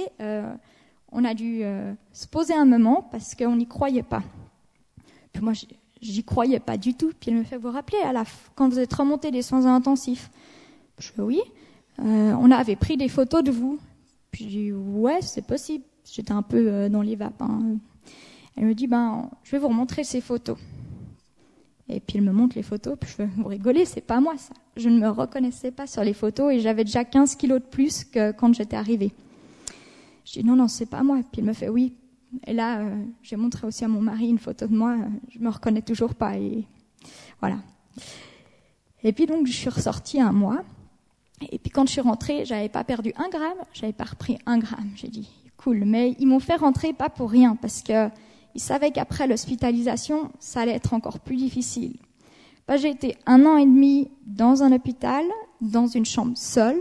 [1.12, 1.62] on a dû
[2.12, 4.22] se poser un moment parce qu'on n'y croyait pas.
[5.32, 5.52] Puis moi,
[6.00, 7.12] j'y croyais pas du tout.
[7.18, 10.30] Puis elle me fait, vous rappeler à la quand vous êtes remonté des soins intensifs?
[10.98, 11.40] Je fais oui.
[11.98, 13.78] on avait pris des photos de vous.
[14.30, 15.84] Puis je dis ouais, c'est possible.
[16.04, 17.42] J'étais un peu euh, dans les vapes.
[17.42, 17.78] Hein.
[18.56, 20.58] Elle me dit ben, je vais vous remontrer ces photos.
[21.88, 24.36] Et puis elle me montre les photos, puis je veux vous rigoler, c'est pas moi
[24.36, 24.54] ça.
[24.76, 28.04] Je ne me reconnaissais pas sur les photos et j'avais déjà 15 kilos de plus
[28.04, 29.12] que quand j'étais arrivée.
[30.24, 31.20] Je dis non, non, c'est pas moi.
[31.30, 31.94] Puis elle me fait oui.
[32.46, 34.96] Et là, euh, j'ai montré aussi à mon mari une photo de moi.
[35.30, 36.36] Je me reconnais toujours pas.
[36.36, 36.64] Et
[37.40, 37.58] voilà.
[39.04, 40.64] Et puis donc, je suis ressortie un mois.
[41.40, 44.58] Et puis quand je suis rentrée, j'avais pas perdu un gramme, j'avais pas repris un
[44.58, 44.90] gramme.
[44.96, 48.08] J'ai dit cool, mais ils m'ont fait rentrer pas pour rien parce que
[48.56, 51.98] ils savaient qu'après l'hospitalisation, ça allait être encore plus difficile.
[52.66, 55.24] Bah, j'ai été un an et demi dans un hôpital,
[55.60, 56.80] dans une chambre seule,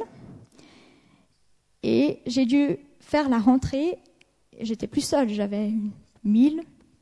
[1.84, 3.98] et j'ai dû faire la rentrée.
[4.62, 5.74] J'étais plus seule, j'avais
[6.24, 6.62] mille,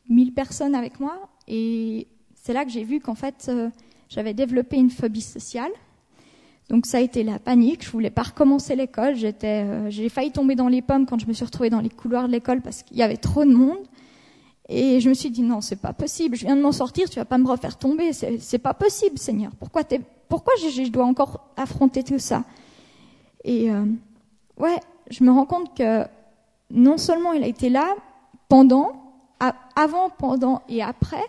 [0.10, 3.70] mille personnes avec moi, et c'est là que j'ai vu qu'en fait, euh,
[4.10, 5.72] j'avais développé une phobie sociale.
[6.70, 7.86] Donc ça a été la panique.
[7.86, 9.16] Je voulais pas recommencer l'école.
[9.44, 12.28] Euh, j'ai failli tomber dans les pommes quand je me suis retrouvée dans les couloirs
[12.28, 13.78] de l'école parce qu'il y avait trop de monde.
[14.76, 16.36] Et je me suis dit non, c'est pas possible.
[16.36, 17.08] Je viens de m'en sortir.
[17.08, 18.12] Tu vas pas me refaire tomber.
[18.12, 19.52] C'est, pas possible, Seigneur.
[19.60, 19.84] Pourquoi
[20.28, 22.44] pourquoi je, dois encore affronter tout ça?
[23.44, 23.86] Et euh,
[24.58, 24.80] ouais,
[25.12, 26.06] je me rends compte que
[26.72, 27.94] non seulement il a été là
[28.50, 28.94] pendant,
[29.76, 31.24] avant, pendant et après,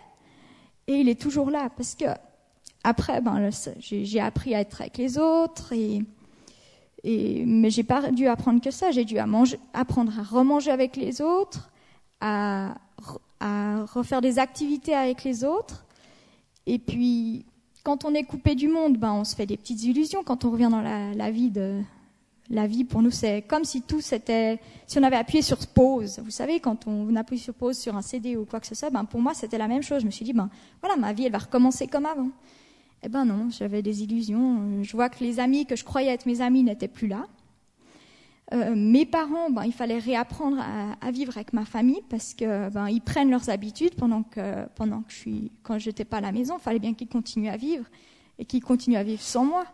[0.86, 2.06] et il est toujours là parce que
[2.82, 6.02] après, ben, j'ai appris à être avec les autres, et,
[7.02, 8.90] et, mais j'ai pas dû apprendre que ça.
[8.90, 11.70] J'ai dû apprendre à remanger avec les autres,
[12.20, 12.74] à,
[13.44, 15.84] à refaire des activités avec les autres.
[16.66, 17.44] Et puis,
[17.82, 20.24] quand on est coupé du monde, ben, on se fait des petites illusions.
[20.24, 21.80] Quand on revient dans la, vie de,
[22.48, 26.20] la vie pour nous, c'est comme si tout c'était, si on avait appuyé sur pause.
[26.24, 28.88] Vous savez, quand on appuie sur pause sur un CD ou quoi que ce soit,
[28.88, 30.00] ben pour moi c'était la même chose.
[30.00, 30.48] Je me suis dit, ben
[30.80, 32.30] voilà, ma vie elle va recommencer comme avant.
[33.02, 34.82] Eh ben non, j'avais des illusions.
[34.82, 37.26] Je vois que les amis que je croyais être mes amis n'étaient plus là.
[38.52, 42.88] Euh, mes parents, ben, il fallait réapprendre à, vivre avec ma famille parce que ben,
[42.88, 44.40] ils prennent leurs habitudes pendant que
[45.08, 47.86] je suis quand j'étais pas à la maison, il fallait bien qu'ils continuent à vivre
[48.38, 49.64] et qu'ils continuent à vivre sans moi.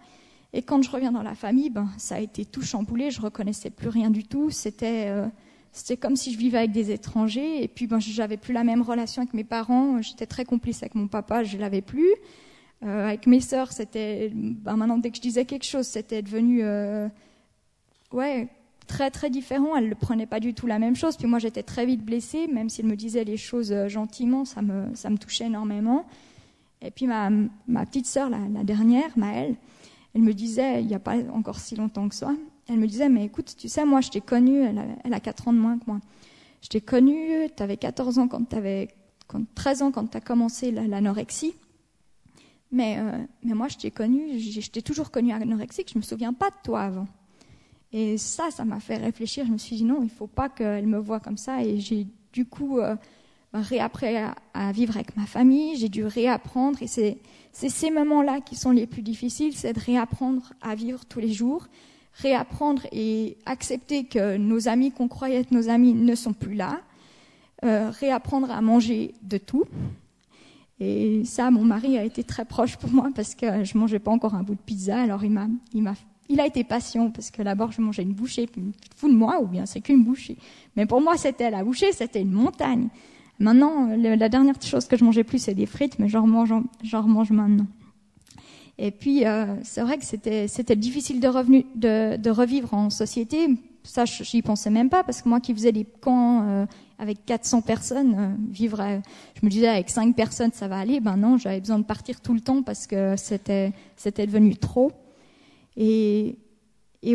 [0.52, 3.70] Et quand je reviens dans la famille, ben ça a été tout chamboulé, je reconnaissais
[3.70, 5.26] plus rien du tout, c'était euh,
[6.00, 7.64] comme si je vivais avec des étrangers.
[7.64, 11.08] Et puis j'avais plus la même relation avec mes parents, j'étais très complice avec mon
[11.08, 12.14] papa, je l'avais plus.
[12.82, 16.62] Euh, avec mes sœurs, c'était maintenant dès que je disais quelque chose, c'était devenu
[18.12, 18.48] ouais
[18.90, 19.76] très très différent.
[19.76, 21.16] Elle ne prenait pas du tout la même chose.
[21.16, 24.62] Puis moi, j'étais très vite blessée, même s'il me disait les choses euh, gentiment, ça
[24.62, 26.04] me, ça me touchait énormément.
[26.82, 27.30] Et puis ma,
[27.68, 29.54] ma petite sœur, la, dernière, Maëlle,
[30.14, 32.34] elle me disait, il n'y a pas encore si longtemps que ça,
[32.68, 35.20] elle me disait, mais écoute, tu sais, moi, je t'ai connue, elle a, elle a
[35.20, 36.00] 4 ans de moins que moi.
[36.62, 38.56] Je t'ai connue, tu avais 14 ans quand tu
[39.28, 41.54] quand, 13 ans quand tu as commencé l'anorexie.
[42.72, 46.32] mais, euh, mais moi, je t'ai connue, je t'ai toujours connue anorexique, je me souviens
[46.32, 47.06] pas de toi avant.
[47.92, 49.46] Et ça, ça m'a fait réfléchir.
[49.46, 51.62] Je me suis dit non, il ne faut pas qu'elle me voie comme ça.
[51.62, 52.94] Et j'ai du coup euh,
[53.52, 55.76] réappris à, vivre avec ma famille.
[55.76, 56.80] J'ai dû réapprendre.
[56.82, 57.18] Et c'est
[57.52, 61.66] ces moments-là qui sont les plus difficiles, c'est de réapprendre à vivre tous les jours,
[62.14, 66.80] réapprendre et accepter que nos amis qu'on croyait être nos amis ne sont plus là,
[67.64, 69.64] euh, réapprendre à manger de tout.
[70.78, 74.10] Et ça, mon mari a été très proche pour moi parce que je mangeais pas
[74.12, 75.02] encore un bout de pizza.
[75.02, 75.94] Alors il m'a, il m'a
[76.30, 78.62] il a été patient parce que d'abord je mangeais une bouchée, puis
[78.96, 80.38] fou de moi, ou bien c'est qu'une bouchée.
[80.76, 82.88] Mais pour moi, c'était la bouchée, c'était une montagne.
[83.40, 87.02] Maintenant, la dernière chose que je mangeais plus, c'est des frites, mais j'en mange, j'en
[87.02, 87.66] mange maintenant.
[88.78, 93.48] Et puis, euh, c'est vrai que c'était, difficile de, de, revivre en société.
[93.82, 96.66] Ça, j'y pensais même pas, parce que moi qui faisais des camps euh,
[96.98, 98.82] avec 400 personnes, euh, vivre,
[99.34, 101.00] je me disais avec 5 personnes, ça va aller.
[101.00, 103.72] Ben non, j'avais besoin de partir tout le temps parce que c'était
[104.26, 104.92] devenu trop.
[105.82, 106.36] Et,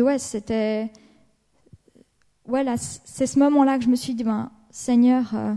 [0.02, 0.90] ouais, c'était.
[2.76, 5.54] C'est ce moment-là que je me suis dit, ben, Seigneur, euh,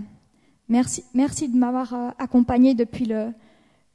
[0.68, 3.32] merci, merci de m'avoir euh, accompagné depuis le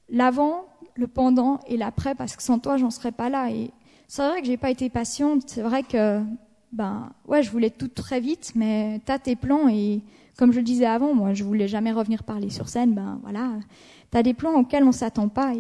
[0.08, 3.50] l'avant, le pendant et l'après, parce que sans toi, j'en serais pas là.
[3.50, 3.70] Et
[4.08, 5.44] c'est vrai que j'ai pas été patiente.
[5.46, 6.20] C'est vrai que,
[6.72, 10.02] ben, ouais, je voulais tout très vite, mais t'as tes plans et
[10.36, 12.94] comme je le disais avant, moi, je voulais jamais revenir parler sur scène.
[12.94, 13.52] Ben voilà,
[14.10, 15.52] t'as des plans auxquels on s'attend pas.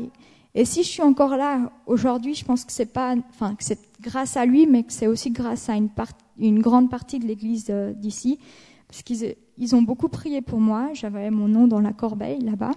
[0.54, 4.36] Et si je suis encore là aujourd'hui, je pense que c'est pas, enfin, c'est grâce
[4.36, 8.38] à lui, mais que c'est aussi grâce à une, grande partie de l'Église euh, d'ici,
[8.86, 10.90] parce qu'ils ils ont beaucoup prié pour moi.
[10.94, 12.72] J'avais mon nom dans la corbeille là-bas,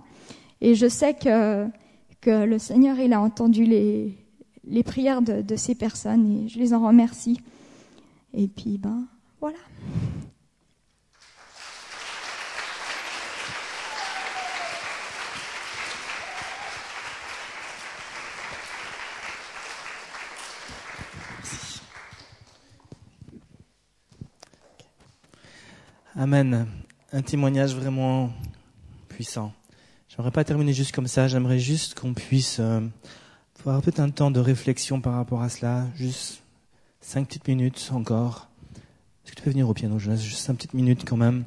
[0.62, 1.70] et je sais que
[2.26, 4.18] le Seigneur il a entendu les
[4.70, 7.40] les prières de, de ces personnes, et je les en remercie.
[8.34, 9.06] Et puis ben
[9.40, 9.58] voilà.
[26.20, 26.66] Amen.
[27.14, 28.32] Un témoignage vraiment
[29.08, 29.54] puissant.
[30.10, 31.28] J'aimerais pas terminer juste comme ça.
[31.28, 32.82] J'aimerais juste qu'on puisse euh,
[33.60, 35.86] avoir peut-être un temps de réflexion par rapport à cela.
[35.96, 36.42] Juste
[37.02, 38.48] cinq petites minutes encore.
[39.24, 40.18] Est-ce que tu peux venir au piano, Jonas?
[40.18, 41.46] Juste cinq petites minutes quand même.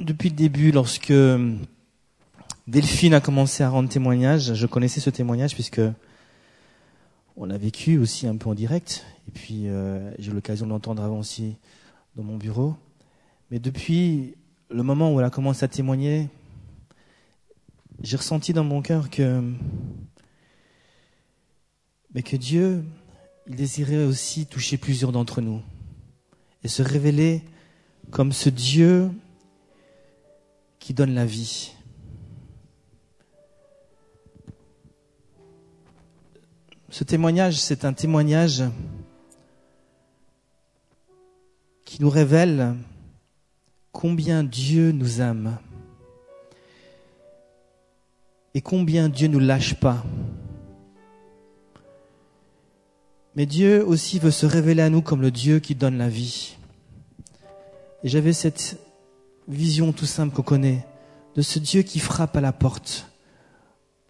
[0.00, 1.12] Depuis le début, lorsque
[2.66, 5.82] Delphine a commencé à rendre témoignage, je connaissais ce témoignage puisque
[7.36, 9.04] on l'a vécu aussi un peu en direct.
[9.28, 11.56] Et puis euh, j'ai eu l'occasion de l'entendre avant aussi
[12.16, 12.74] dans mon bureau.
[13.50, 14.34] Mais depuis
[14.68, 16.28] le moment où elle a commencé à témoigner,
[18.02, 19.42] j'ai ressenti dans mon cœur que,
[22.14, 22.84] mais que Dieu,
[23.46, 25.62] il désirait aussi toucher plusieurs d'entre nous
[26.62, 27.42] et se révéler
[28.10, 29.10] comme ce Dieu
[30.78, 31.72] qui donne la vie.
[36.90, 38.64] Ce témoignage, c'est un témoignage
[41.84, 42.76] qui nous révèle
[43.92, 45.58] combien Dieu nous aime
[48.54, 50.04] et combien Dieu nous lâche pas.
[53.36, 56.56] Mais Dieu aussi veut se révéler à nous comme le Dieu qui donne la vie.
[58.02, 58.78] Et j'avais cette
[59.46, 60.84] vision tout simple qu'on connaît
[61.36, 63.10] de ce Dieu qui frappe à la porte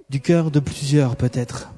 [0.08, 1.70] du cœur de plusieurs peut-être.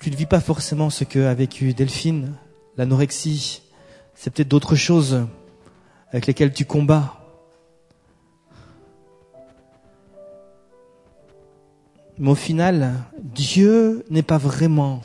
[0.00, 2.34] Tu ne vis pas forcément ce que a vécu Delphine,
[2.76, 3.62] l'anorexie,
[4.14, 5.26] c'est peut-être d'autres choses
[6.14, 7.12] avec lesquels tu combats.
[12.18, 15.02] Mais au final, Dieu n'est pas vraiment.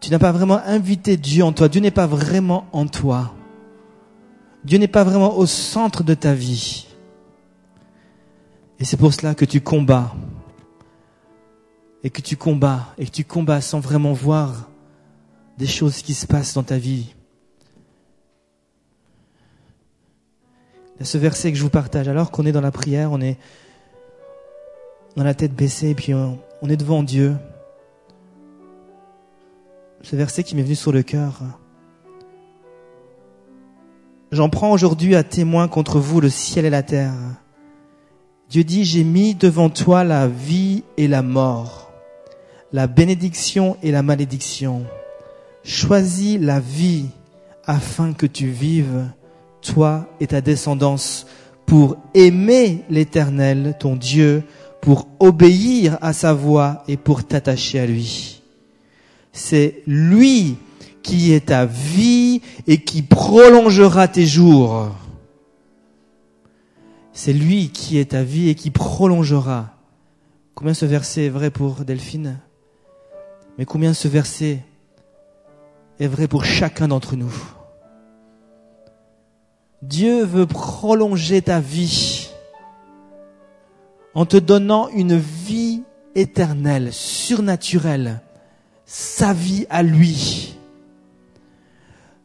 [0.00, 1.70] Tu n'as pas vraiment invité Dieu en toi.
[1.70, 3.34] Dieu n'est pas vraiment en toi.
[4.62, 6.86] Dieu n'est pas vraiment au centre de ta vie.
[8.78, 10.14] Et c'est pour cela que tu combats.
[12.04, 12.94] Et que tu combats.
[12.98, 14.68] Et que tu combats sans vraiment voir
[15.56, 17.14] des choses qui se passent dans ta vie.
[21.00, 22.08] Ce verset que je vous partage.
[22.08, 23.38] Alors qu'on est dans la prière, on est
[25.16, 27.36] dans la tête baissée et puis on, on est devant Dieu.
[30.02, 31.42] Ce verset qui m'est venu sur le cœur.
[34.30, 37.14] J'en prends aujourd'hui à témoin contre vous le ciel et la terre.
[38.50, 41.90] Dieu dit, j'ai mis devant toi la vie et la mort,
[42.72, 44.84] la bénédiction et la malédiction.
[45.64, 47.06] Choisis la vie
[47.66, 49.06] afin que tu vives,
[49.60, 51.26] toi et ta descendance,
[51.66, 54.42] pour aimer l'Éternel, ton Dieu,
[54.80, 58.42] pour obéir à sa voix et pour t'attacher à lui.
[59.32, 60.56] C'est lui
[61.02, 64.88] qui est ta vie et qui prolongera tes jours.
[67.12, 69.74] C'est lui qui est ta vie et qui prolongera.
[70.54, 72.38] Combien ce verset est vrai pour Delphine?
[73.58, 74.64] Mais combien ce verset
[75.98, 77.32] est vrai pour chacun d'entre nous?
[79.82, 82.30] Dieu veut prolonger ta vie
[84.14, 85.84] en te donnant une vie
[86.16, 88.20] éternelle, surnaturelle,
[88.84, 90.58] sa vie à lui.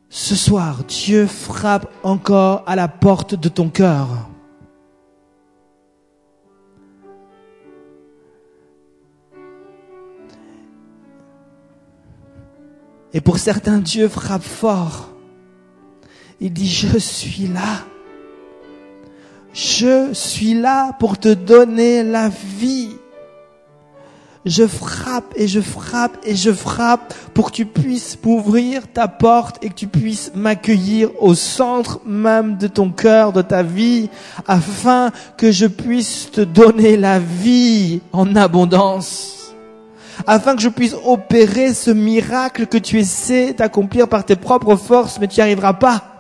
[0.10, 4.30] Ce soir, Dieu frappe encore à la porte de ton cœur.
[13.14, 15.13] Et pour certains, Dieu frappe fort.
[16.46, 17.86] Il dit, je suis là.
[19.54, 22.90] Je suis là pour te donner la vie.
[24.46, 29.64] Je frappe et je frappe et je frappe pour que tu puisses m'ouvrir ta porte
[29.64, 34.10] et que tu puisses m'accueillir au centre même de ton cœur, de ta vie,
[34.46, 39.54] afin que je puisse te donner la vie en abondance.
[40.28, 45.20] Afin que je puisse opérer ce miracle que tu essaies d'accomplir par tes propres forces,
[45.22, 46.13] mais tu n'y arriveras pas.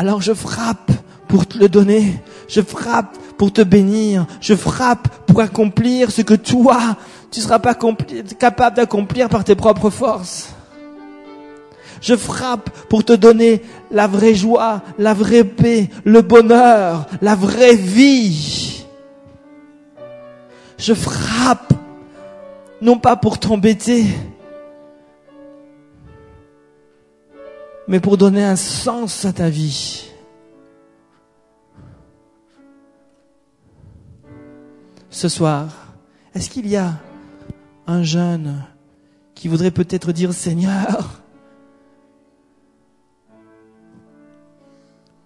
[0.00, 0.92] Alors je frappe
[1.28, 2.14] pour te le donner.
[2.48, 4.24] Je frappe pour te bénir.
[4.40, 6.96] Je frappe pour accomplir ce que toi,
[7.30, 7.76] tu ne seras pas
[8.38, 10.54] capable d'accomplir par tes propres forces.
[12.00, 13.60] Je frappe pour te donner
[13.90, 18.86] la vraie joie, la vraie paix, le bonheur, la vraie vie.
[20.78, 21.74] Je frappe,
[22.80, 24.06] non pas pour t'embêter,
[27.90, 30.06] mais pour donner un sens à ta vie.
[35.10, 35.92] ce soir,
[36.34, 37.00] est-ce qu'il y a
[37.88, 38.64] un jeune
[39.34, 41.20] qui voudrait peut-être dire Seigneur,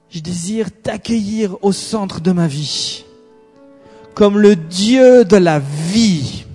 [0.08, 3.04] je désire t'accueillir au centre de ma vie,
[4.14, 6.46] comme le Dieu de la vie.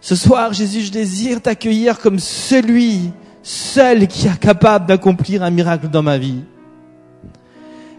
[0.00, 3.12] Ce soir, Jésus, je désire t'accueillir comme celui
[3.46, 6.42] seul qui est capable d'accomplir un miracle dans ma vie.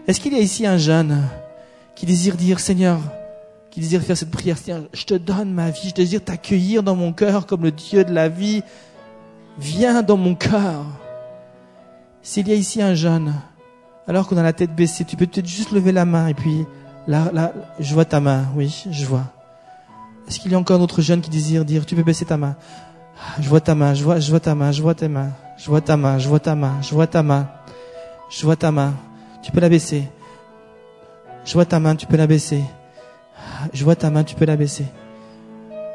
[0.06, 1.22] Est-ce qu'il y a ici un jeune
[1.94, 2.98] qui désire dire, Seigneur,
[3.70, 6.94] qui désire faire cette prière, Seigneur, je te donne ma vie, je désire t'accueillir dans
[6.94, 8.62] mon cœur comme le Dieu de la vie.
[9.58, 10.84] Viens dans mon cœur.
[12.20, 13.32] S'il y a ici un jeune,
[14.06, 16.66] alors qu'on a la tête baissée, tu peux peut-être juste lever la main et puis
[17.06, 19.24] là, là, je vois ta main, oui, je vois.
[20.28, 22.54] Est-ce qu'il y a encore d'autres jeunes qui désirent dire, tu peux baisser ta main
[23.40, 25.68] Je vois ta main, je vois, je vois ta main, je vois tes mains, je
[25.68, 27.46] vois ta main, je vois ta main, je vois ta main,
[28.30, 28.94] je vois ta main.
[29.42, 30.04] Tu peux la baisser.
[31.44, 32.62] Je vois ta main, tu peux la baisser.
[33.72, 34.86] Je vois ta main, tu peux la baisser.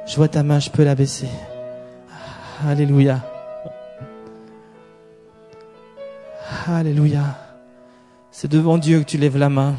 [0.05, 1.27] Je vois ta main, je peux la baisser.
[2.65, 3.21] Alléluia.
[6.67, 7.37] Alléluia.
[8.31, 9.75] C'est devant Dieu que tu lèves la main.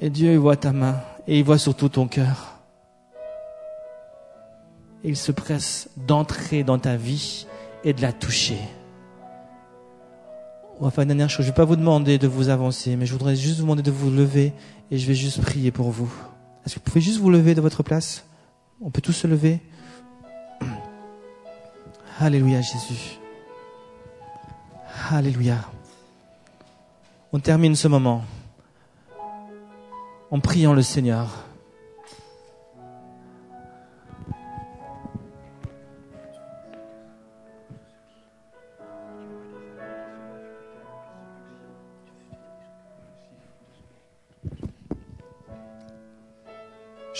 [0.00, 2.49] Et Dieu voit ta main et il voit surtout ton cœur.
[5.02, 7.46] Il se presse d'entrer dans ta vie
[7.84, 8.58] et de la toucher.
[10.78, 11.44] On va faire une dernière chose.
[11.44, 13.82] Je ne vais pas vous demander de vous avancer, mais je voudrais juste vous demander
[13.82, 14.52] de vous lever
[14.90, 16.12] et je vais juste prier pour vous.
[16.64, 18.24] Est-ce que vous pouvez juste vous lever de votre place?
[18.80, 19.60] On peut tous se lever
[22.18, 23.18] Alléluia Jésus.
[25.10, 25.56] Alléluia.
[27.32, 28.24] On termine ce moment
[30.30, 31.44] en priant le Seigneur.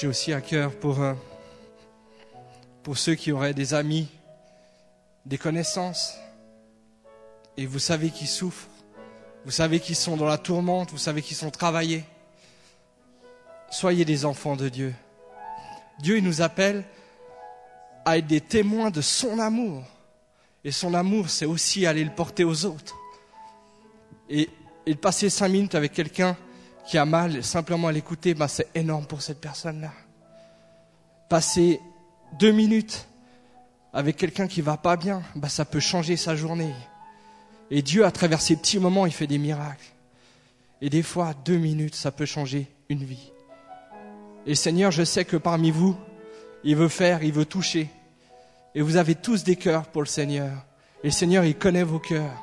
[0.00, 1.12] J'ai aussi à cœur pour, euh,
[2.82, 4.08] pour ceux qui auraient des amis,
[5.26, 6.14] des connaissances,
[7.58, 8.70] et vous savez qu'ils souffrent,
[9.44, 12.02] vous savez qu'ils sont dans la tourmente, vous savez qu'ils sont travaillés.
[13.70, 14.94] Soyez des enfants de Dieu.
[15.98, 16.82] Dieu nous appelle
[18.06, 19.84] à être des témoins de son amour.
[20.64, 22.96] Et son amour, c'est aussi aller le porter aux autres.
[24.30, 24.48] Et,
[24.86, 26.38] et passer cinq minutes avec quelqu'un
[26.86, 29.92] qui a mal, simplement à l'écouter, ben c'est énorme pour cette personne-là.
[31.28, 31.80] Passer
[32.38, 33.06] deux minutes
[33.92, 36.74] avec quelqu'un qui va pas bien, ben ça peut changer sa journée.
[37.70, 39.92] Et Dieu, à travers ces petits moments, il fait des miracles.
[40.80, 43.30] Et des fois, deux minutes, ça peut changer une vie.
[44.46, 45.96] Et Seigneur, je sais que parmi vous,
[46.64, 47.88] il veut faire, il veut toucher.
[48.74, 50.64] Et vous avez tous des cœurs pour le Seigneur.
[51.04, 52.42] Et Seigneur, il connaît vos cœurs.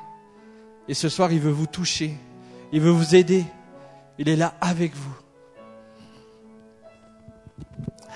[0.88, 2.14] Et ce soir, il veut vous toucher.
[2.72, 3.44] Il veut vous aider.
[4.18, 5.16] Il est là avec vous.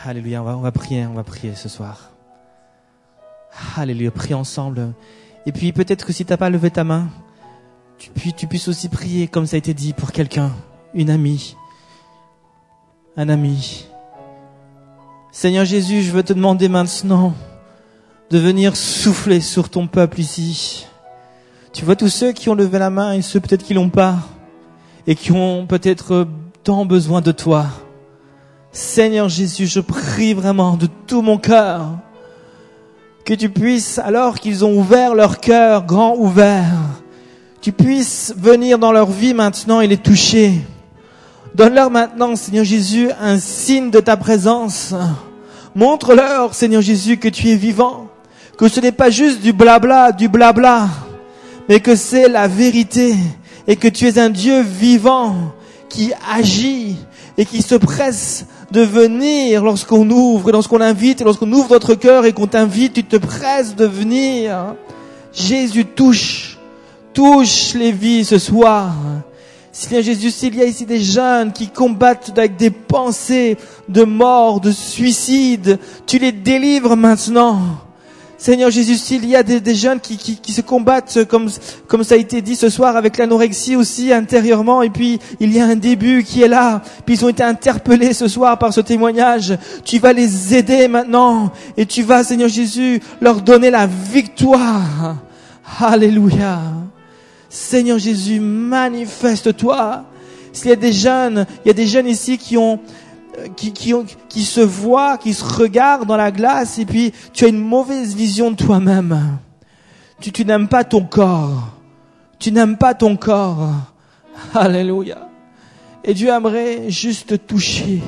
[0.04, 2.10] Alléluia, on va, on va prier, on va prier ce soir.
[3.76, 4.94] Alléluia, prier ensemble.
[5.46, 7.08] Et puis peut-être que si t'as pas levé ta main,
[7.98, 10.50] tu, tu puisses aussi prier comme ça a été dit pour quelqu'un,
[10.92, 11.56] une amie,
[13.16, 13.86] un ami.
[15.30, 17.34] Seigneur Jésus, je veux te demander maintenant
[18.30, 20.86] de venir souffler sur ton peuple ici.
[21.72, 24.18] Tu vois tous ceux qui ont levé la main et ceux peut-être qui l'ont pas
[25.06, 26.26] et qui ont peut-être
[26.62, 27.66] tant besoin de toi.
[28.70, 31.98] Seigneur Jésus, je prie vraiment de tout mon cœur
[33.24, 36.74] que tu puisses, alors qu'ils ont ouvert leur cœur grand ouvert,
[37.60, 40.54] tu puisses venir dans leur vie maintenant et les toucher.
[41.54, 44.94] Donne-leur maintenant, Seigneur Jésus, un signe de ta présence.
[45.74, 48.08] Montre-leur, Seigneur Jésus, que tu es vivant,
[48.58, 50.88] que ce n'est pas juste du blabla, du blabla,
[51.68, 53.14] mais que c'est la vérité
[53.66, 55.52] et que tu es un Dieu vivant
[55.88, 56.96] qui agit
[57.36, 62.32] et qui se presse de venir lorsqu'on ouvre, lorsqu'on invite, lorsqu'on ouvre notre cœur et
[62.32, 64.74] qu'on t'invite, tu te presses de venir.
[65.32, 66.58] Jésus touche,
[67.12, 68.92] touche les vies ce soir.
[69.70, 73.56] Seigneur Jésus, s'il y a ici des jeunes qui combattent avec des pensées
[73.88, 77.60] de mort, de suicide, tu les délivres maintenant.
[78.42, 81.48] Seigneur Jésus, s'il y a des, jeunes qui, qui, qui, se combattent comme,
[81.86, 85.60] comme ça a été dit ce soir avec l'anorexie aussi intérieurement, et puis il y
[85.60, 88.80] a un début qui est là, puis ils ont été interpellés ce soir par ce
[88.80, 95.18] témoignage, tu vas les aider maintenant, et tu vas, Seigneur Jésus, leur donner la victoire.
[95.78, 96.58] Alléluia.
[97.48, 100.02] Seigneur Jésus, manifeste-toi.
[100.52, 102.80] S'il y a des jeunes, il y a des jeunes ici qui ont,
[103.56, 103.94] qui, qui,
[104.28, 108.14] qui se voient, qui se regardent dans la glace et puis tu as une mauvaise
[108.14, 109.38] vision de toi-même.
[110.20, 111.70] Tu, tu n'aimes pas ton corps.
[112.38, 113.70] Tu n'aimes pas ton corps.
[114.54, 115.28] Alléluia.
[116.04, 118.02] Et Dieu aimerait juste te toucher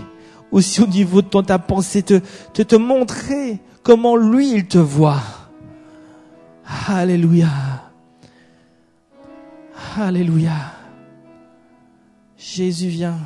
[0.51, 2.21] aussi au niveau de ton, ta pensée, te,
[2.53, 5.23] te, te montrer comment lui il te voit.
[6.89, 7.49] Alléluia.
[9.97, 10.53] Alléluia.
[12.37, 13.19] Jésus vient,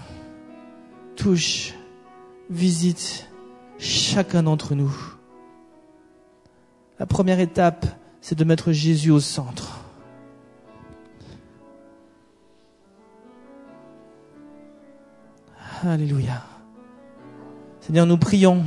[1.17, 1.75] touche,
[2.51, 3.29] visite
[3.79, 4.95] chacun d'entre nous.
[6.99, 7.87] La première étape,
[8.21, 9.81] c'est de mettre Jésus au centre.
[15.85, 16.45] Alléluia.
[17.81, 18.65] Seigneur, nous prions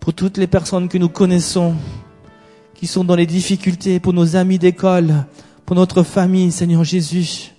[0.00, 1.74] pour toutes les personnes que nous connaissons,
[2.74, 5.26] qui sont dans les difficultés, pour nos amis d'école,
[5.66, 7.52] pour notre famille, Seigneur Jésus.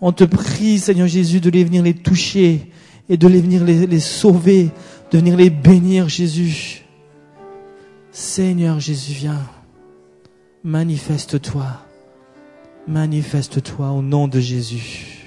[0.00, 2.69] On te prie, Seigneur Jésus, de les venir les toucher
[3.10, 4.70] et de les venir les, les sauver,
[5.10, 6.86] de venir les bénir, Jésus.
[8.12, 9.42] Seigneur Jésus, viens.
[10.62, 11.66] Manifeste-toi.
[12.86, 15.26] Manifeste-toi au nom de Jésus.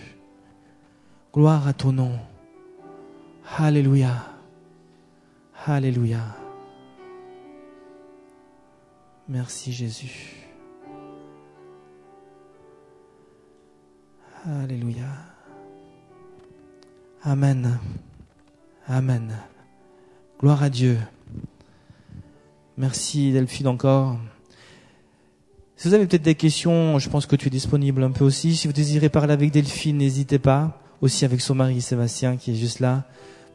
[1.33, 2.13] Gloire à ton nom.
[3.57, 4.29] Alléluia.
[5.65, 6.21] Alléluia.
[9.27, 10.37] Merci Jésus.
[14.45, 15.32] Alléluia.
[17.25, 17.79] Amen.
[18.85, 19.33] Amen.
[20.41, 20.97] Gloire à Dieu.
[22.77, 24.17] Merci Delphine encore.
[25.77, 28.57] Si vous avez peut-être des questions, je pense que tu es disponible un peu aussi.
[28.57, 30.81] Si vous désirez parler avec Delphine, n'hésitez pas.
[30.99, 33.05] Aussi avec son mari Sébastien qui est juste là.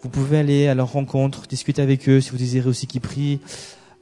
[0.01, 2.23] Vous pouvez aller à leur rencontre, discuter avec eux.
[2.23, 3.39] Si vous désirez aussi qu'ils prient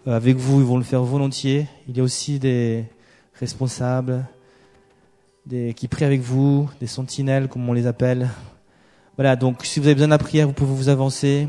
[0.06, 1.66] euh, avec vous, ils vont le faire volontiers.
[1.88, 2.84] Il y a aussi des
[3.34, 4.26] responsables
[5.44, 8.28] des, qui prient avec vous, des sentinelles comme on les appelle.
[9.16, 11.48] Voilà, donc si vous avez besoin de la prière, vous pouvez vous avancer.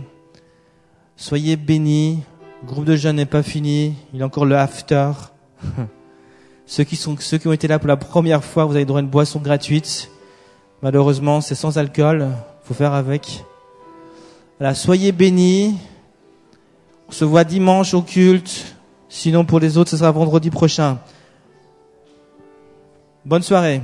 [1.18, 2.24] Soyez bénis.
[2.61, 3.93] Le groupe de jeunes n'est pas fini.
[4.13, 5.11] Il y a encore le after.
[6.65, 9.03] ceux qui ceux qui ont été là pour la première fois, vous avez droit à
[9.03, 10.09] une boisson gratuite.
[10.82, 12.30] Malheureusement, c'est sans alcool.
[12.63, 13.43] Faut faire avec.
[14.59, 15.78] Voilà, soyez bénis.
[17.09, 18.78] On se voit dimanche au culte.
[19.09, 20.99] Sinon, pour les autres, ce sera vendredi prochain.
[23.26, 23.82] Bonne soirée.